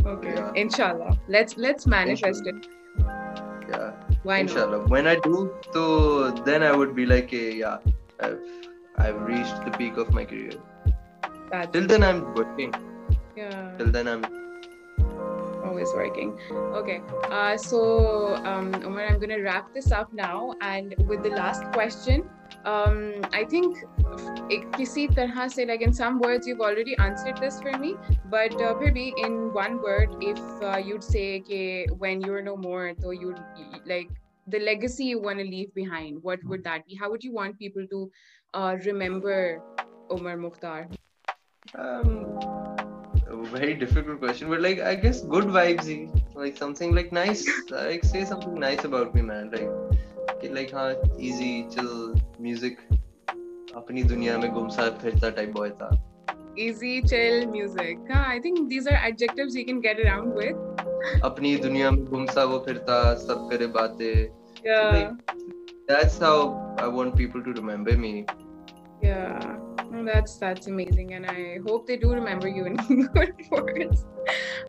okay 0.05 0.33
yeah. 0.33 0.51
inshallah 0.55 1.17
let's 1.27 1.57
let's 1.57 1.85
manifest 1.87 2.45
it 2.45 2.67
yeah 3.69 3.91
why 4.23 4.39
inshallah 4.39 4.79
not? 4.79 4.89
when 4.89 5.07
i 5.07 5.15
do 5.15 5.53
so 5.73 6.31
then 6.45 6.63
i 6.63 6.71
would 6.75 6.95
be 6.95 7.05
like 7.05 7.31
yeah 7.31 7.77
I've 8.19 8.39
I've 8.97 9.21
reached 9.21 9.63
the 9.63 9.71
peak 9.71 9.95
of 9.97 10.13
my 10.13 10.25
career. 10.25 10.51
That's 11.51 11.71
Till 11.71 11.87
then, 11.87 12.03
I'm 12.03 12.33
working. 12.33 12.73
Yeah. 13.35 13.77
Till 13.77 13.91
then, 13.91 14.07
I'm 14.07 14.25
always 15.63 15.87
working. 15.95 16.37
Okay. 16.51 17.01
Uh, 17.31 17.55
so, 17.55 18.35
um, 18.43 18.75
Omar, 18.83 19.07
I'm 19.07 19.19
going 19.19 19.29
to 19.29 19.41
wrap 19.41 19.73
this 19.73 19.91
up 19.91 20.11
now. 20.11 20.53
And 20.61 20.95
with 21.07 21.23
the 21.23 21.29
last 21.29 21.63
question, 21.71 22.29
um, 22.65 23.13
I 23.31 23.45
think 23.45 23.77
kisi 24.75 25.07
tarha 25.15 25.49
se, 25.49 25.65
like 25.65 25.81
in 25.81 25.93
some 25.93 26.19
words, 26.19 26.47
you've 26.47 26.61
already 26.61 26.97
answered 26.97 27.37
this 27.37 27.61
for 27.61 27.77
me. 27.77 27.95
But 28.25 28.61
uh, 28.61 28.75
maybe 28.79 29.13
in 29.17 29.53
one 29.53 29.81
word, 29.81 30.15
if 30.21 30.39
uh, 30.61 30.77
you'd 30.77 31.03
say 31.03 31.39
okay, 31.41 31.87
when 31.97 32.21
you're 32.21 32.41
no 32.41 32.57
more, 32.57 32.93
so 32.99 33.11
you'd 33.11 33.39
like 33.85 34.09
the 34.47 34.59
legacy 34.59 35.05
you 35.05 35.21
want 35.21 35.39
to 35.39 35.45
leave 35.45 35.73
behind, 35.73 36.23
what 36.23 36.43
would 36.45 36.63
that 36.63 36.85
be? 36.85 36.95
How 36.95 37.09
would 37.09 37.23
you 37.23 37.33
want 37.33 37.59
people 37.59 37.85
to 37.89 38.11
uh, 38.53 38.77
remember 38.85 39.61
Omar 40.09 40.37
Mukhtar? 40.37 40.87
Um, 41.75 42.25
very 43.51 43.73
difficult 43.73 44.19
question, 44.19 44.49
but 44.49 44.61
like 44.61 44.79
I 44.79 44.95
guess 44.95 45.21
good 45.21 45.45
vibes, 45.45 45.89
like 46.35 46.57
something 46.57 46.93
like 46.95 47.11
nice. 47.11 47.47
like 47.69 48.03
say 48.03 48.25
something 48.25 48.53
nice 48.55 48.83
about 48.83 49.15
me, 49.15 49.21
man. 49.21 49.51
Like 49.51 49.69
like 50.43 50.73
हाँ 50.73 50.93
easy, 51.19 51.67
chill 51.69 52.21
music. 52.39 52.73
अपनी 53.75 54.03
दुनिया 54.03 54.37
में 54.37 54.51
गुमसा 54.51 54.89
फिरता 54.89 55.29
type 55.29 55.51
boy 55.51 55.69
था. 55.69 55.89
Easy, 56.59 57.01
chill 57.01 57.47
music. 57.47 58.11
हाँ, 58.11 58.35
I 58.35 58.39
think 58.39 58.69
these 58.69 58.87
are 58.87 58.97
adjectives 59.11 59.55
you 59.55 59.65
can 59.65 59.81
get 59.81 59.99
around 60.05 60.33
with. 60.33 60.55
अपनी 61.23 61.55
दुनिया 61.57 61.91
में 61.91 62.05
घुमसा 62.05 62.43
वो 62.43 62.59
फिरता 62.59 63.13
सब 63.15 63.47
करे 63.51 63.67
बातें. 63.67 64.39
Yeah. 64.65 64.93
Like, 64.93 65.11
that's 65.87 66.19
how 66.19 66.39
I 66.79 66.87
want 66.87 67.15
people 67.15 67.43
to 67.43 67.61
remember 67.61 67.97
me. 67.97 68.25
Yeah. 69.03 69.58
That's 70.05 70.37
that's 70.37 70.67
amazing 70.67 71.13
and 71.13 71.25
I 71.25 71.59
hope 71.67 71.87
they 71.87 71.97
do 71.97 72.11
remember 72.11 72.47
you 72.47 72.65
in 72.65 72.75
good 73.13 73.33
words. 73.51 74.05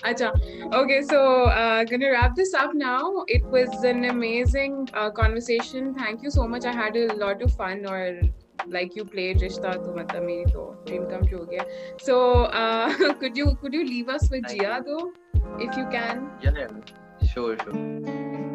Acha. 0.05 0.31
Okay, 0.73 1.03
so 1.03 1.45
uh, 1.45 1.85
gonna 1.85 2.11
wrap 2.11 2.35
this 2.35 2.55
up 2.55 2.75
now. 2.75 3.25
It 3.29 3.45
was 3.45 3.85
an 3.85 4.05
amazing 4.05 4.89
uh, 4.95 5.11
conversation. 5.11 5.95
Thank 5.95 6.23
you 6.23 6.31
so 6.31 6.47
much. 6.47 6.65
I 6.65 6.73
had 6.73 6.97
a 6.97 7.15
lot 7.15 7.43
of 7.43 7.53
fun 7.55 7.87
or 7.87 8.21
like 8.67 8.95
you 8.95 9.05
played 9.05 9.39
Rishta 9.39 9.73
to 9.85 9.91
matlab 9.99 10.27
meri 10.27 10.45
to 10.53 10.77
dream 10.87 11.07
come 11.07 11.27
true 11.27 11.47
ho 11.51 11.65
So 11.99 12.45
uh, 12.45 13.15
could 13.21 13.37
you 13.37 13.57
could 13.61 13.75
you 13.75 13.85
leave 13.85 14.09
us 14.09 14.31
with 14.31 14.45
Jia 14.45 14.85
though 14.85 15.13
if 15.59 15.77
you 15.77 15.87
can? 15.99 16.31
Yeah, 16.43 16.51
yeah. 16.57 17.29
Sure, 17.35 17.57
sure. 17.59 18.50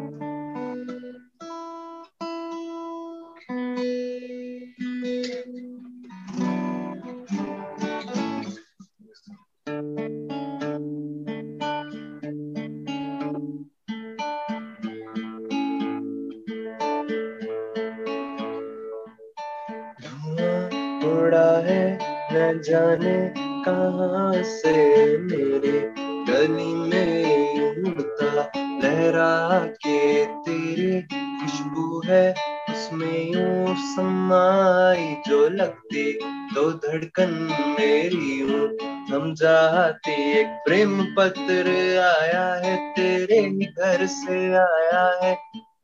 से 24.42 24.74
मेरे 25.18 25.80
गली 26.28 26.72
में 26.74 27.82
उड़ता 27.84 28.50
लहरा 28.82 29.58
के 29.84 30.24
तेरी 30.24 31.00
खुशबू 31.12 32.02
है, 32.06 32.30
उसमें 32.70 33.74
समाई 33.76 35.16
जो 35.28 35.48
लगती 35.48 36.12
तो 36.54 36.70
धड़कन 36.72 37.32
मेरी 37.78 38.40
यूँ। 38.40 38.68
थम 39.10 39.32
जाती 39.34 40.12
एक 40.32 40.46
प्रेम 40.66 41.02
पत्र 41.16 41.74
आया 42.00 42.46
है, 42.54 42.76
तेरे 42.92 43.42
घर 43.60 44.06
से 44.06 44.38
आया 44.54 45.04
है 45.22 45.34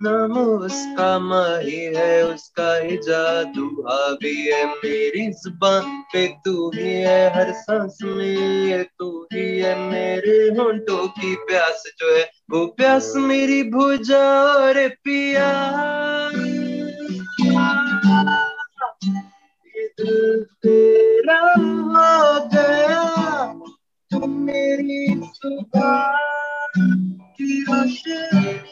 नाम 0.02 0.32
उसका 0.32 1.18
माही 1.18 1.84
है, 1.84 2.26
उसका 2.26 2.76
ही 2.76 2.96
जादू 2.96 3.66
हावी 3.88 4.46
है। 4.46 4.66
मेरी 4.66 5.32
ज़ुबान 5.32 6.02
पे 6.12 6.26
तू 6.28 6.70
ही 6.74 6.90
है, 6.90 7.34
हर 7.34 7.52
सांस 7.52 7.98
में 8.02 8.66
ये 8.66 8.82
तू 8.82 9.28
ही 9.32 9.58
है। 9.58 9.78
मेरे 9.78 10.62
होंठों 10.62 11.08
की 11.08 11.34
प्यास 11.34 11.82
जो 11.98 12.16
है, 12.16 12.30
वो 12.50 12.66
प्यास 12.66 13.12
मेरी 13.16 13.62
भुजा 13.62 14.42
और 14.52 14.88
पिया। 14.88 15.50
तेरा 20.44 21.54
गया, 22.54 23.04
तुम 24.10 24.30
मेरी 24.30 25.30
सुबह 25.34 26.12
की 27.14 27.62
रोशनी 27.62 28.71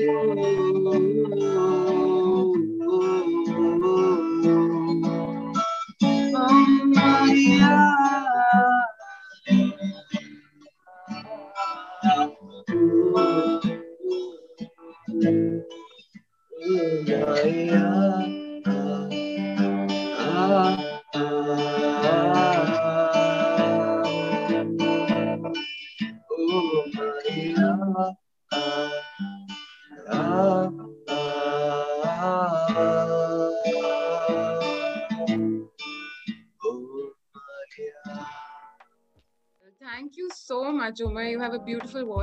Oh. 0.00 1.07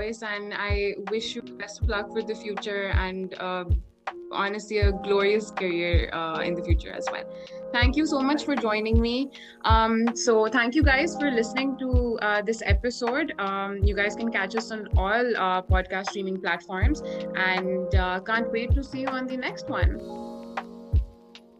Voice, 0.06 0.22
and 0.22 0.54
I 0.54 0.96
wish 1.10 1.36
you 1.36 1.42
best 1.42 1.82
of 1.82 1.90
luck 1.90 2.12
for 2.12 2.22
the 2.22 2.36
future 2.36 2.88
and 2.90 3.34
uh, 3.40 3.66
honestly 4.32 4.80
a 4.80 4.92
glorious 4.92 5.52
career 5.52 6.10
uh, 6.14 6.40
in 6.40 6.56
the 6.56 6.64
future 6.64 6.92
as 6.92 7.08
well. 7.12 7.24
Thank 7.72 7.96
you 7.96 8.06
so 8.06 8.20
much 8.22 8.46
for 8.46 8.56
joining 8.56 9.02
me. 9.02 9.32
Um, 9.66 10.16
so, 10.16 10.48
thank 10.48 10.76
you 10.76 10.84
guys 10.84 11.18
for 11.18 11.30
listening 11.30 11.78
to 11.80 12.18
uh, 12.22 12.42
this 12.42 12.62
episode. 12.66 13.34
Um, 13.40 13.80
you 13.84 13.96
guys 13.96 14.16
can 14.16 14.32
catch 14.32 14.56
us 14.56 14.72
on 14.72 14.88
all 14.98 15.38
uh, 15.38 15.62
podcast 15.62 16.08
streaming 16.08 16.40
platforms, 16.40 17.02
and 17.36 17.94
uh, 17.96 18.20
can't 18.22 18.52
wait 18.52 18.74
to 18.76 18.84
see 18.84 19.02
you 19.02 19.08
on 19.08 19.28
the 19.28 19.38
next 19.38 19.70
one. 19.70 20.25